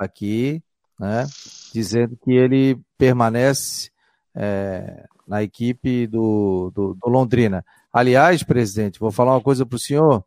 é. 0.00 0.04
aqui, 0.04 0.62
né, 0.98 1.26
dizendo 1.72 2.16
que 2.16 2.32
ele 2.32 2.80
permanece 2.96 3.90
é, 4.34 5.04
na 5.26 5.42
equipe 5.42 6.06
do, 6.06 6.72
do, 6.74 6.94
do 6.94 7.08
Londrina. 7.08 7.64
Aliás, 7.92 8.42
presidente, 8.42 8.98
vou 8.98 9.10
falar 9.10 9.32
uma 9.32 9.40
coisa 9.42 9.64
para 9.64 9.76
o 9.76 9.78
senhor. 9.78 10.24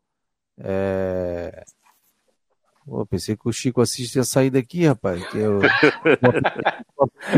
É... 0.60 1.64
Pô, 2.86 3.06
pensei 3.06 3.36
que 3.36 3.48
o 3.48 3.54
Chico 3.54 3.80
Assis 3.80 4.12
tinha 4.12 4.24
saído 4.24 4.58
aqui, 4.58 4.86
rapaz. 4.88 5.24
Que 5.28 5.38
eu... 5.38 5.62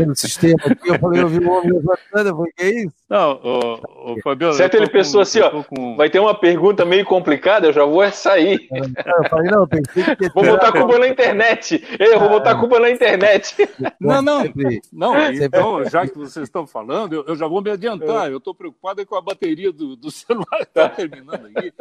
no 0.06 0.16
sistema 0.16 0.56
aqui, 0.64 0.88
eu 0.88 0.98
falei, 0.98 1.22
eu 1.22 1.28
vi 1.28 1.38
o 1.38 1.50
homem 1.50 1.72
levantando, 1.72 2.28
eu 2.30 2.36
falei, 2.36 2.52
que 2.56 2.62
é 2.62 2.82
isso? 2.82 2.94
Não, 3.10 3.40
o, 3.44 4.12
o 4.14 4.20
Fabiano. 4.22 4.54
Certo, 4.54 4.74
ele 4.74 4.88
pensou 4.88 5.18
com, 5.18 5.20
assim, 5.20 5.40
ó, 5.40 5.62
com... 5.62 5.96
vai 5.96 6.08
ter 6.08 6.18
uma 6.18 6.34
pergunta 6.34 6.84
meio 6.86 7.04
complicada, 7.04 7.66
eu 7.66 7.72
já 7.74 7.84
vou 7.84 8.10
sair. 8.10 8.68
Eu 8.72 9.28
falei, 9.28 9.50
não, 9.50 9.68
pensei 9.68 10.16
que. 10.16 10.30
Vou 10.30 10.44
botar 10.44 10.68
a 10.68 10.72
culpa 10.72 10.98
na 10.98 11.08
internet. 11.08 11.84
Eu 11.98 12.18
vou 12.18 12.30
botar 12.30 12.52
a 12.52 12.58
culpa 12.58 12.80
na 12.80 12.90
internet. 12.90 13.54
Não, 14.00 14.22
não. 14.22 14.44
Não, 14.92 15.30
então, 15.30 15.84
já 15.84 16.06
que 16.06 16.16
vocês 16.16 16.44
estão 16.44 16.66
falando, 16.66 17.12
eu, 17.12 17.24
eu 17.28 17.36
já 17.36 17.46
vou 17.46 17.60
me 17.60 17.70
adiantar. 17.70 18.30
Eu 18.30 18.38
estou 18.38 18.54
preocupado 18.54 19.04
com 19.06 19.14
a 19.14 19.20
bateria 19.20 19.70
do, 19.70 19.94
do 19.94 20.10
celular 20.12 20.58
que 20.58 20.62
está 20.62 20.88
terminando 20.88 21.46
aqui. 21.54 21.72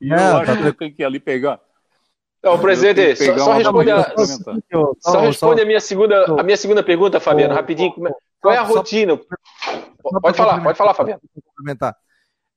E 0.00 0.08
não, 0.08 0.16
eu 0.16 0.36
acho 0.38 0.52
tá... 0.52 0.56
que 0.56 0.66
eu 0.66 0.74
tenho 0.74 0.92
que 0.92 1.02
ir 1.02 1.04
ali 1.04 1.20
pegar. 1.20 1.60
Não, 2.42 2.58
presidente, 2.58 3.16
só, 3.16 3.38
só, 3.38 3.52
responde, 3.52 3.90
a, 3.92 4.14
só 4.98 5.20
responde 5.20 5.62
a, 5.62 5.64
minha 5.64 5.80
segunda, 5.80 6.24
a 6.40 6.42
minha 6.42 6.56
segunda 6.56 6.82
pergunta, 6.82 7.20
Fabiano, 7.20 7.54
rapidinho. 7.54 7.94
Qual 8.40 8.52
é 8.52 8.58
a 8.58 8.62
rotina? 8.62 9.16
Pode 10.02 10.36
falar, 10.36 10.60
pode 10.60 10.76
falar, 10.76 10.92
Fabiano. 10.92 11.20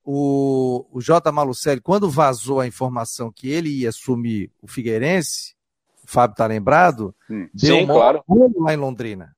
O, 0.04 0.86
o 0.92 1.02
J. 1.02 1.32
Malucelli, 1.32 1.82
quando 1.82 2.10
vazou 2.10 2.60
a 2.60 2.68
informação 2.68 3.32
que 3.32 3.50
ele 3.50 3.70
ia 3.70 3.90
assumir 3.90 4.52
o 4.62 4.68
Figueirense, 4.68 5.56
o 6.04 6.08
Fábio 6.08 6.34
está 6.34 6.48
lembrado, 6.48 7.14
Sim. 7.28 7.50
deu 7.54 7.76
Sim, 7.76 7.84
um 7.84 7.88
claro. 7.88 8.24
rolo 8.28 8.64
lá 8.64 8.74
em 8.74 8.78
Londrina. 8.78 9.36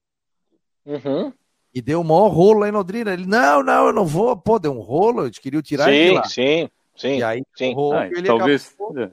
Uhum. 0.85 1.33
E 1.73 1.81
deu 1.81 2.01
um 2.01 2.03
maior 2.03 2.29
rolo 2.29 2.61
lá 2.61 2.69
em 2.69 2.71
Londrina. 2.71 3.13
Ele, 3.13 3.25
não, 3.25 3.61
não, 3.61 3.87
eu 3.87 3.93
não 3.93 4.05
vou. 4.05 4.35
Pô, 4.35 4.59
deu 4.59 4.71
um 4.71 4.79
rolo, 4.79 5.25
eles 5.25 5.39
queriam 5.39 5.61
tirar 5.61 5.85
sim, 5.85 5.91
ele 5.91 6.15
lá. 6.15 6.23
Sim, 6.23 6.69
sim, 6.95 7.17
E 7.17 7.23
aí, 7.23 7.43
sim. 7.55 7.73
Rolo, 7.73 7.97
ah, 7.97 8.09
talvez... 8.25 8.73
Acabou... 8.73 9.11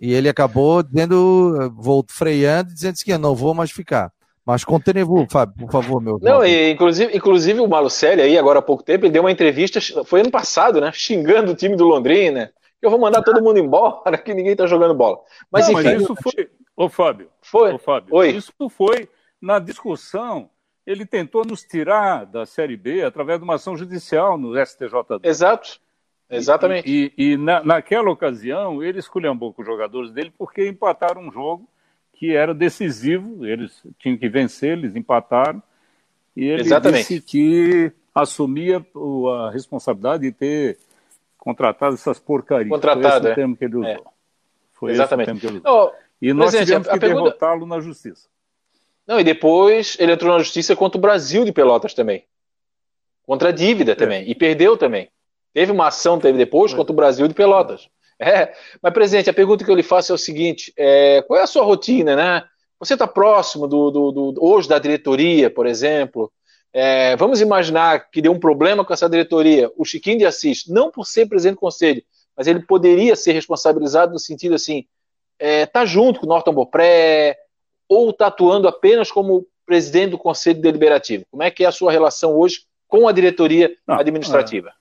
E 0.00 0.12
ele 0.12 0.28
acabou 0.28 0.82
dizendo, 0.82 1.72
vou 1.76 2.04
freando, 2.08 2.72
dizendo 2.72 2.96
que 2.96 3.12
eu 3.12 3.18
não 3.18 3.34
vou 3.34 3.52
mais 3.54 3.70
ficar. 3.70 4.12
Mas 4.48 4.64
conteneu, 4.64 5.26
Fábio, 5.30 5.66
por 5.66 5.70
favor, 5.70 6.00
meu. 6.00 6.18
Não, 6.22 6.42
e, 6.42 6.70
inclusive, 6.70 7.14
inclusive 7.14 7.60
o 7.60 7.68
Malucelli 7.68 8.22
aí, 8.22 8.38
agora 8.38 8.60
há 8.60 8.62
pouco 8.62 8.82
tempo, 8.82 9.04
ele 9.04 9.12
deu 9.12 9.22
uma 9.22 9.30
entrevista, 9.30 9.78
foi 10.04 10.20
ano 10.20 10.30
passado, 10.30 10.80
né? 10.80 10.90
Xingando 10.90 11.52
o 11.52 11.54
time 11.54 11.76
do 11.76 11.84
Londrina. 11.84 12.50
Que 12.80 12.86
eu 12.86 12.90
vou 12.90 12.98
mandar 12.98 13.22
todo 13.22 13.42
mundo 13.42 13.58
embora, 13.58 14.16
que 14.16 14.32
ninguém 14.32 14.56
tá 14.56 14.66
jogando 14.66 14.94
bola. 14.94 15.18
Mas 15.50 15.68
não, 15.68 15.74
enfim. 15.74 15.90
Mas 15.90 16.02
isso 16.02 16.14
foi. 16.22 16.48
Ô, 16.74 16.88
Fábio. 16.88 17.28
Foi. 17.42 17.74
Ô, 17.74 17.78
Fábio. 17.78 18.14
Oi. 18.14 18.30
Isso 18.30 18.52
foi 18.70 19.08
na 19.42 19.58
discussão. 19.58 20.48
Ele 20.86 21.04
tentou 21.04 21.44
nos 21.44 21.62
tirar 21.62 22.24
da 22.24 22.46
Série 22.46 22.76
B 22.76 23.02
através 23.02 23.38
de 23.38 23.44
uma 23.44 23.56
ação 23.56 23.76
judicial 23.76 24.38
no 24.38 24.54
STJD. 24.64 25.20
Exato. 25.24 25.78
Exatamente. 26.30 26.88
E, 26.88 27.12
e, 27.16 27.32
e 27.32 27.36
na, 27.36 27.62
naquela 27.62 28.10
ocasião, 28.10 28.82
ele 28.82 28.98
escolheu 28.98 29.36
com 29.38 29.54
os 29.56 29.66
jogadores 29.66 30.10
dele 30.10 30.32
porque 30.36 30.68
empataram 30.68 31.22
um 31.22 31.32
jogo 31.32 31.68
que 32.14 32.34
era 32.34 32.52
decisivo, 32.52 33.46
eles 33.46 33.82
tinham 33.98 34.16
que 34.16 34.28
vencer, 34.28 34.76
eles 34.76 34.96
empataram, 34.96 35.62
e 36.36 36.44
ele 36.44 36.62
Exatamente. 36.62 37.08
disse 37.08 37.20
que 37.20 37.92
assumia 38.12 38.84
a 38.84 39.50
responsabilidade 39.50 40.24
de 40.24 40.32
ter 40.32 40.78
contratado 41.38 41.94
essas 41.94 42.18
porcarias. 42.18 42.68
Contratado, 42.68 43.02
Foi 43.08 43.18
esse 43.18 43.28
é. 43.28 43.32
o 43.32 43.34
termo 43.34 43.56
que 43.56 43.64
ele 43.64 43.76
usou. 43.76 43.88
É. 43.88 44.00
Foi 44.72 44.90
Exatamente. 44.90 45.30
esse 45.30 45.38
o 45.38 45.40
termo 45.40 45.60
que 45.60 45.68
ele 45.68 45.72
usou. 45.74 45.92
Oh, 45.94 46.08
e 46.20 46.32
nós 46.32 46.50
tivemos 46.50 46.88
que 46.88 46.98
pergunta... 46.98 47.22
derrotá-lo 47.22 47.66
na 47.66 47.80
justiça. 47.80 48.28
Não, 49.06 49.18
e 49.20 49.24
depois 49.24 49.96
ele 49.98 50.12
entrou 50.12 50.32
na 50.32 50.38
justiça 50.40 50.76
contra 50.76 50.98
o 50.98 51.00
Brasil 51.00 51.44
de 51.44 51.52
Pelotas 51.52 51.94
também. 51.94 52.24
Contra 53.24 53.50
a 53.50 53.52
dívida 53.52 53.92
é. 53.92 53.94
também. 53.94 54.28
E 54.28 54.34
perdeu 54.34 54.76
também. 54.76 55.08
Teve 55.52 55.72
uma 55.72 55.88
ação, 55.88 56.18
teve 56.18 56.38
depois, 56.38 56.74
contra 56.74 56.92
o 56.92 56.96
Brasil 56.96 57.26
de 57.26 57.34
Pelotas. 57.34 57.88
É, 58.20 58.52
mas, 58.82 58.92
presidente, 58.92 59.30
a 59.30 59.34
pergunta 59.34 59.64
que 59.64 59.70
eu 59.70 59.76
lhe 59.76 59.82
faço 59.82 60.12
é 60.12 60.14
o 60.14 60.18
seguinte: 60.18 60.72
é, 60.76 61.22
qual 61.22 61.38
é 61.38 61.42
a 61.42 61.46
sua 61.46 61.64
rotina, 61.64 62.16
né? 62.16 62.44
Você 62.80 62.94
está 62.94 63.06
próximo 63.06 63.66
do, 63.66 63.90
do, 63.90 64.12
do, 64.12 64.34
hoje 64.44 64.68
da 64.68 64.78
diretoria, 64.78 65.50
por 65.50 65.66
exemplo. 65.66 66.32
É, 66.72 67.16
vamos 67.16 67.40
imaginar 67.40 68.10
que 68.10 68.20
deu 68.20 68.30
um 68.30 68.38
problema 68.38 68.84
com 68.84 68.92
essa 68.92 69.08
diretoria. 69.08 69.70
O 69.76 69.84
Chiquinho 69.84 70.18
de 70.18 70.26
Assis, 70.26 70.64
não 70.68 70.90
por 70.90 71.06
ser 71.06 71.26
presidente 71.26 71.56
do 71.56 71.60
conselho, 71.60 72.02
mas 72.36 72.46
ele 72.46 72.60
poderia 72.60 73.16
ser 73.16 73.32
responsabilizado 73.32 74.12
no 74.12 74.18
sentido 74.18 74.54
assim: 74.54 74.84
é, 75.38 75.66
tá 75.66 75.84
junto 75.84 76.20
com 76.20 76.26
o 76.26 76.28
Norton 76.28 76.52
Bopré, 76.52 77.36
ou 77.88 78.10
está 78.10 78.26
atuando 78.26 78.68
apenas 78.68 79.10
como 79.10 79.46
presidente 79.64 80.10
do 80.10 80.18
conselho 80.18 80.60
deliberativo? 80.60 81.24
Como 81.30 81.42
é 81.42 81.50
que 81.50 81.64
é 81.64 81.66
a 81.66 81.72
sua 81.72 81.90
relação 81.92 82.36
hoje 82.36 82.62
com 82.86 83.08
a 83.08 83.12
diretoria 83.12 83.74
não, 83.86 83.98
administrativa? 83.98 84.72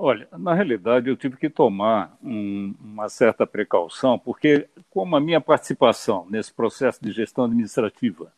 Olha, 0.00 0.28
na 0.30 0.54
realidade 0.54 1.10
eu 1.10 1.16
tive 1.16 1.36
que 1.36 1.50
tomar 1.50 2.16
um, 2.22 2.72
uma 2.80 3.08
certa 3.08 3.44
precaução, 3.44 4.16
porque 4.16 4.68
como 4.88 5.16
a 5.16 5.20
minha 5.20 5.40
participação 5.40 6.24
nesse 6.30 6.52
processo 6.52 7.02
de 7.02 7.10
gestão 7.10 7.46
administrativa, 7.46 8.32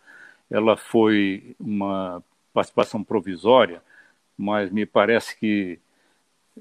ela 0.50 0.74
foi 0.74 1.54
uma 1.60 2.22
participação 2.54 3.04
provisória, 3.04 3.82
mas 4.38 4.70
me 4.70 4.86
parece 4.86 5.38
que 5.38 5.78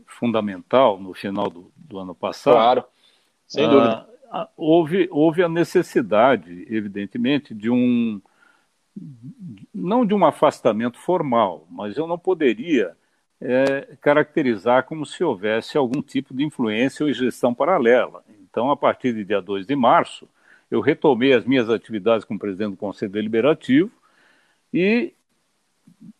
fundamental 0.06 1.00
no 1.00 1.14
final 1.14 1.50
do, 1.50 1.72
do 1.78 1.98
ano 1.98 2.14
passado. 2.14 2.56
Claro, 2.56 2.84
sem 3.48 3.66
ah, 3.66 3.70
dúvida. 3.70 4.50
houve, 4.58 5.08
houve 5.12 5.42
a 5.42 5.48
necessidade, 5.48 6.68
evidentemente, 6.70 7.56
de 7.56 7.70
um 7.70 8.22
não 9.74 10.06
de 10.06 10.14
um 10.14 10.26
afastamento 10.26 11.00
formal, 11.00 11.66
mas 11.72 11.96
eu 11.96 12.06
não 12.06 12.20
poderia 12.20 12.98
é, 13.42 13.96
caracterizar 14.02 14.84
como 14.84 15.06
se 15.06 15.24
houvesse 15.24 15.78
algum 15.78 16.02
tipo 16.02 16.34
de 16.34 16.44
influência 16.44 17.06
ou 17.06 17.14
gestão 17.14 17.54
paralela. 17.54 18.24
Então, 18.50 18.72
a 18.72 18.78
partir 18.78 19.14
de 19.14 19.24
dia 19.24 19.42
2 19.42 19.66
de 19.66 19.76
março, 19.76 20.28
eu 20.70 20.82
retomei 20.82 21.34
as 21.34 21.46
minhas 21.46 21.70
atividades 21.70 22.26
como 22.26 22.40
presidente 22.40 22.72
do 22.72 22.78
Conselho 22.78 23.12
Deliberativo 23.12 23.92
e 24.74 25.14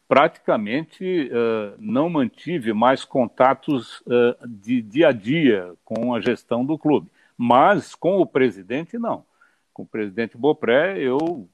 praticamente 0.08 1.30
uh, 1.32 1.76
não 1.78 2.10
mantive 2.10 2.74
mais 2.74 3.06
contatos 3.06 4.02
uh, 4.02 4.48
de 4.48 4.82
dia 4.82 5.10
a 5.10 5.12
dia 5.12 5.74
com 5.86 6.16
a 6.16 6.20
gestão 6.20 6.66
do 6.66 6.80
clube. 6.80 7.08
Mas 7.38 7.94
com 7.94 8.20
o 8.20 8.26
presidente, 8.26 8.98
não. 8.98 9.24
Com 9.72 9.84
o 9.84 9.86
presidente 9.86 10.36
Bopré, 10.36 10.98
eu 10.98 11.48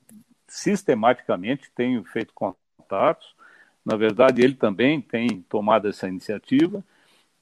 sistematicamente 0.47 1.69
tenho 1.75 2.03
feito 2.05 2.33
contatos. 2.33 3.34
Na 3.85 3.95
verdade, 3.95 4.41
ele 4.41 4.55
também 4.55 4.99
tem 4.99 5.45
tomado 5.47 5.87
essa 5.87 6.07
iniciativa 6.07 6.83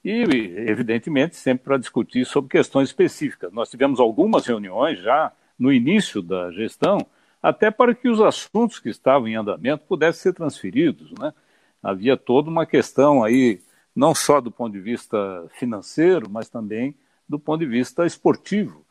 e, 0.04 0.22
evidentemente, 0.68 1.38
sempre 1.38 1.64
para 1.64 1.78
discutir 1.78 2.26
sobre 2.26 2.50
questões 2.50 2.90
específicas. 2.90 3.54
Nós 3.54 3.70
tivemos 3.70 4.00
algumas 4.00 4.46
reuniões 4.46 5.00
já 5.00 5.32
no 5.58 5.72
início 5.72 6.22
da 6.22 6.52
gestão, 6.52 6.98
até 7.42 7.72
para 7.72 7.96
que 7.96 8.10
os 8.10 8.20
assuntos 8.20 8.80
que 8.80 8.90
estavam 8.90 9.28
em 9.28 9.36
andamento 9.36 9.86
pudessem 9.86 10.24
ser 10.24 10.34
transferidos. 10.34 11.12
Né? 11.18 11.34
Havia 11.82 12.18
toda 12.18 12.50
uma 12.50 12.66
questão 12.66 13.24
aí, 13.24 13.62
não 13.96 14.14
só 14.14 14.42
do 14.42 14.52
ponto 14.52 14.74
de 14.74 14.82
vista 14.82 15.18
financeiro, 15.58 16.30
mas 16.30 16.50
também 16.50 16.96
do 17.28 17.40
ponto 17.40 17.62
de 17.62 17.66
vista 17.66 18.06
esportivo. 18.06 18.86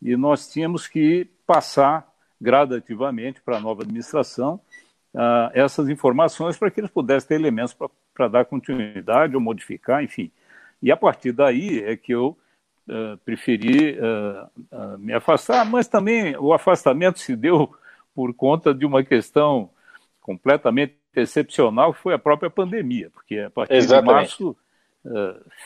E 0.00 0.16
nós 0.16 0.50
tínhamos 0.50 0.86
que 0.86 1.26
passar 1.46 2.10
gradativamente 2.40 3.40
para 3.42 3.58
a 3.58 3.60
nova 3.60 3.82
administração 3.82 4.60
uh, 5.14 5.50
essas 5.54 5.88
informações 5.88 6.58
para 6.58 6.70
que 6.70 6.80
eles 6.80 6.90
pudessem 6.90 7.28
ter 7.28 7.34
elementos 7.36 7.76
para 8.12 8.28
dar 8.28 8.44
continuidade 8.44 9.34
ou 9.34 9.40
modificar, 9.40 10.02
enfim. 10.02 10.30
E 10.82 10.90
a 10.90 10.96
partir 10.96 11.32
daí 11.32 11.82
é 11.82 11.96
que 11.96 12.12
eu 12.12 12.36
uh, 12.88 13.16
preferi 13.24 13.98
uh, 13.98 14.98
me 14.98 15.12
afastar, 15.14 15.64
mas 15.64 15.86
também 15.86 16.36
o 16.36 16.52
afastamento 16.52 17.20
se 17.20 17.34
deu 17.36 17.72
por 18.14 18.34
conta 18.34 18.74
de 18.74 18.84
uma 18.84 19.02
questão 19.02 19.70
completamente 20.20 20.94
excepcional, 21.14 21.94
que 21.94 22.00
foi 22.00 22.14
a 22.14 22.18
própria 22.18 22.50
pandemia, 22.50 23.10
porque 23.10 23.38
a 23.38 23.50
partir 23.50 23.74
Exatamente. 23.74 24.08
de 24.08 24.14
março 24.14 24.56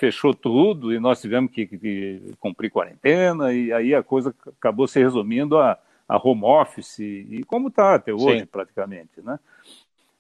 fechou 0.01 0.35
tudo 0.35 0.93
e 0.93 0.99
nós 0.99 1.21
tivemos 1.21 1.53
que, 1.53 1.65
que, 1.65 2.35
cumprir 2.41 2.73
quarentena 2.73 3.53
e 3.53 3.73
aí 3.73 3.95
a 3.95 4.03
coisa 4.03 4.35
acabou 4.59 4.89
se 4.89 4.99
resumindo 4.99 5.57
a, 5.57 5.79
a 6.09 6.17
home 6.17 6.45
office 6.45 6.99
e 7.01 7.45
como 7.47 7.69
está 7.69 7.95
até 7.95 8.13
hoje 8.13 8.41
Sim. 8.41 8.47
praticamente, 8.47 9.21
né? 9.23 9.39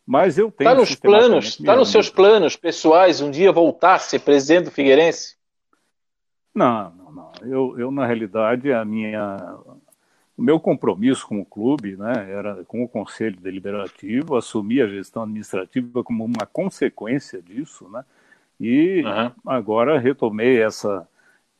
Mas 0.06 0.38
eu 0.38 0.50
tenho. 0.50 0.70
Está 0.70 0.80
nos 0.80 0.94
planos, 0.94 1.46
está 1.46 1.76
nos 1.76 1.90
seus 1.90 2.08
planos 2.08 2.56
pessoais 2.56 3.20
um 3.20 3.30
dia 3.30 3.52
voltar 3.52 3.94
a 3.94 3.98
ser 3.98 4.20
presidente 4.20 4.64
do 4.64 4.70
Figueirense? 4.70 5.36
Não, 6.54 6.90
não, 6.90 7.12
não. 7.12 7.32
Eu, 7.42 7.78
eu 7.78 7.90
na 7.90 8.06
realidade 8.06 8.72
a 8.72 8.84
minha 8.84 9.36
o 10.36 10.42
meu 10.42 10.60
compromisso 10.60 11.26
com 11.26 11.40
o 11.40 11.44
clube, 11.44 11.96
né, 11.96 12.30
era 12.30 12.64
com 12.64 12.84
o 12.84 12.88
conselho 12.88 13.36
deliberativo, 13.40 14.36
assumir 14.36 14.82
a 14.82 14.86
gestão 14.86 15.24
administrativa 15.24 16.04
como 16.04 16.24
uma 16.24 16.46
consequência 16.46 17.42
disso, 17.42 17.88
né? 17.90 18.04
E 18.60 19.02
uhum. 19.04 19.32
agora 19.44 19.98
retomei 19.98 20.62
essa 20.62 21.06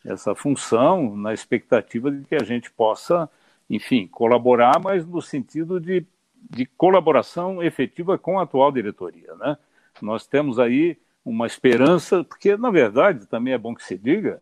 essa 0.06 0.34
função 0.34 1.16
na 1.16 1.34
expectativa 1.34 2.10
de 2.10 2.24
que 2.24 2.34
a 2.34 2.44
gente 2.44 2.70
possa, 2.70 3.28
enfim, 3.68 4.06
colaborar, 4.06 4.80
mas 4.82 5.06
no 5.06 5.20
sentido 5.20 5.80
de 5.80 6.06
de 6.50 6.66
colaboração 6.66 7.62
efetiva 7.62 8.16
com 8.16 8.38
a 8.38 8.42
atual 8.42 8.70
diretoria. 8.70 9.34
Né? 9.34 9.56
Nós 10.00 10.26
temos 10.26 10.58
aí 10.58 10.98
uma 11.24 11.46
esperança, 11.46 12.24
porque, 12.24 12.56
na 12.56 12.70
verdade, 12.70 13.26
também 13.26 13.52
é 13.52 13.58
bom 13.58 13.74
que 13.74 13.84
se 13.84 13.98
diga, 13.98 14.40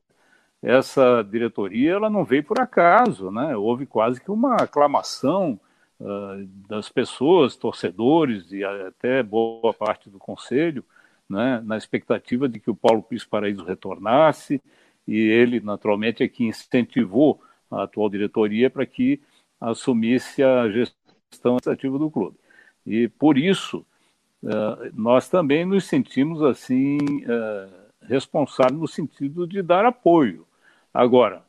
essa 0.62 1.22
diretoria 1.22 1.93
ela 1.93 2.11
não 2.11 2.24
veio 2.24 2.45
por 2.45 2.61
acaso, 2.61 3.31
né? 3.31 3.57
houve 3.57 3.87
quase 3.87 4.20
que 4.20 4.31
uma 4.31 4.57
aclamação 4.57 5.59
uh, 6.01 6.47
das 6.68 6.89
pessoas, 6.89 7.57
torcedores 7.57 8.53
e 8.53 8.64
até 8.64 9.22
boa 9.22 9.74
parte 9.74 10.09
do 10.09 10.18
conselho, 10.18 10.85
né? 11.29 11.61
na 11.64 11.77
expectativa 11.77 12.49
de 12.49 12.61
que 12.61 12.70
o 12.70 12.74
Paulo 12.74 13.03
Pires 13.03 13.24
Paraíso 13.24 13.64
retornasse, 13.64 14.62
e 15.07 15.16
ele, 15.16 15.61
naturalmente, 15.61 16.22
é 16.22 16.29
que 16.29 16.45
incentivou 16.45 17.41
a 17.71 17.85
atual 17.85 18.09
diretoria 18.09 18.71
para 18.71 18.87
que 18.87 19.21
assumisse 19.61 20.43
a 20.43 20.69
gestão 20.71 21.57
administrativa 21.57 21.99
do 21.99 22.11
clube. 22.11 22.37
E 22.87 23.09
por 23.09 23.37
isso 23.37 23.85
uh, 24.43 24.91
nós 24.95 25.29
também 25.29 25.64
nos 25.64 25.85
sentimos 25.85 26.43
assim 26.43 26.99
uh, 27.25 27.87
responsáveis 28.03 28.79
no 28.79 28.87
sentido 28.87 29.47
de 29.47 29.62
dar 29.62 29.85
apoio. 29.85 30.47
Agora, 30.93 31.43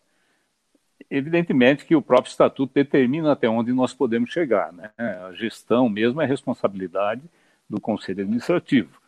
evidentemente 1.09 1.85
que 1.85 1.95
o 1.95 2.01
próprio 2.01 2.31
estatuto 2.31 2.73
determina 2.73 3.31
até 3.31 3.47
onde 3.47 3.71
nós 3.71 3.93
podemos 3.93 4.31
chegar, 4.31 4.73
né? 4.73 4.91
A 4.97 5.31
gestão 5.33 5.87
mesmo 5.87 6.21
é 6.21 6.25
responsabilidade 6.25 7.21
do 7.69 7.79
conselho 7.79 8.21
administrativo. 8.21 8.99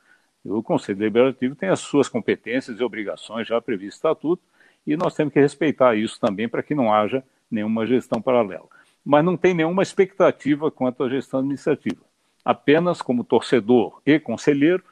O 0.43 0.63
conselho 0.63 0.97
deliberativo 0.97 1.55
tem 1.55 1.69
as 1.69 1.79
suas 1.81 2.07
competências 2.07 2.79
e 2.79 2.83
obrigações 2.83 3.47
já 3.47 3.59
previstas 3.59 4.03
no 4.03 4.09
estatuto 4.09 4.43
e 4.91 4.97
nós 4.97 5.15
temos 5.15 5.33
que 5.33 5.39
respeitar 5.39 5.95
isso 5.95 6.19
também 6.19 6.47
para 6.47 6.63
que 6.63 6.75
não 6.75 6.93
haja 6.93 7.23
nenhuma 7.49 7.85
gestão 7.85 8.21
paralela 8.21 8.67
mas 9.09 9.23
não 9.23 9.37
tem 9.37 9.53
nenhuma 9.53 9.81
expectativa 9.81 10.69
quanto 10.69 11.03
à 11.03 11.09
gestão 11.09 11.39
administrativa. 11.39 12.01
Apenas 12.43 13.01
como 13.01 13.23
torcedor 13.23 14.01
e 14.05 14.19
conselheiro, 14.19 14.83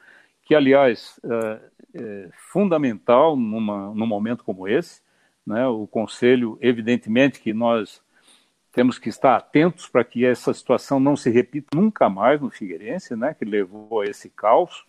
que, 0.43 0.55
aliás, 0.55 1.19
é, 1.23 1.59
é 1.93 2.29
fundamental 2.33 3.35
numa, 3.35 3.93
num 3.93 4.07
momento 4.07 4.43
como 4.43 4.67
esse. 4.67 5.01
Né? 5.45 5.67
O 5.67 5.87
Conselho, 5.87 6.57
evidentemente, 6.61 7.39
que 7.39 7.53
nós 7.53 8.01
temos 8.71 8.97
que 8.99 9.09
estar 9.09 9.35
atentos 9.35 9.87
para 9.87 10.03
que 10.03 10.25
essa 10.25 10.53
situação 10.53 10.99
não 10.99 11.15
se 11.15 11.29
repita 11.29 11.75
nunca 11.75 12.09
mais 12.09 12.39
no 12.39 12.49
Figueirense, 12.49 13.15
né? 13.15 13.33
que 13.33 13.45
levou 13.45 14.01
a 14.01 14.05
esse 14.05 14.29
caos. 14.29 14.85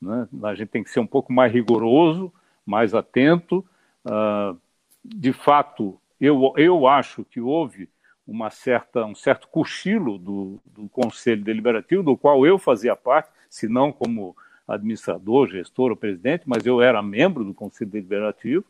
Né? 0.00 0.28
A 0.42 0.54
gente 0.54 0.68
tem 0.68 0.82
que 0.82 0.90
ser 0.90 1.00
um 1.00 1.06
pouco 1.06 1.32
mais 1.32 1.52
rigoroso, 1.52 2.32
mais 2.64 2.94
atento. 2.94 3.64
Uh, 4.04 4.58
de 5.04 5.32
fato, 5.32 6.00
eu, 6.20 6.52
eu 6.56 6.86
acho 6.86 7.24
que 7.24 7.40
houve 7.40 7.88
uma 8.26 8.50
certa, 8.50 9.04
um 9.04 9.14
certo 9.14 9.48
cochilo 9.48 10.18
do, 10.18 10.60
do 10.66 10.88
Conselho 10.88 11.42
Deliberativo, 11.42 12.02
do 12.02 12.16
qual 12.16 12.46
eu 12.46 12.58
fazia 12.58 12.94
parte, 12.94 13.30
se 13.50 13.68
não 13.68 13.92
como 13.92 14.36
administrador, 14.66 15.48
gestor 15.48 15.90
ou 15.90 15.96
presidente, 15.96 16.44
mas 16.46 16.64
eu 16.64 16.80
era 16.80 17.02
membro 17.02 17.44
do 17.44 17.52
Conselho 17.52 17.90
Deliberativo, 17.90 18.64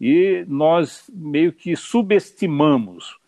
e 0.00 0.44
nós 0.48 1.08
meio 1.12 1.52
que 1.52 1.74
subestimamos, 1.74 3.18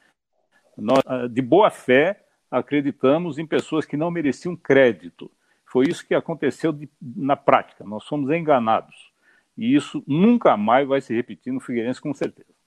nós, 0.77 1.01
ah, 1.07 1.27
de 1.27 1.43
boa 1.43 1.71
fé, 1.71 2.25
acreditamos 2.51 3.39
em 3.39 3.47
pessoas 3.47 3.87
que 3.87 3.97
não 3.97 4.11
mereciam 4.11 4.57
crédito. 4.57 5.31
Foi 5.65 5.87
isso 5.87 6.07
que 6.07 6.15
aconteceu 6.15 6.73
de, 6.73 6.89
na 7.01 7.37
prática, 7.37 7.85
nós 7.85 8.05
fomos 8.07 8.31
enganados. 8.31 9.10
E 9.61 9.77
isso 9.77 10.03
nunca 10.09 10.57
mais 10.57 10.89
vai 10.89 11.01
se 11.03 11.15
repetir 11.15 11.53
no 11.53 11.61
Figueirense, 11.61 12.01
com 12.03 12.15
certeza. 12.15 12.60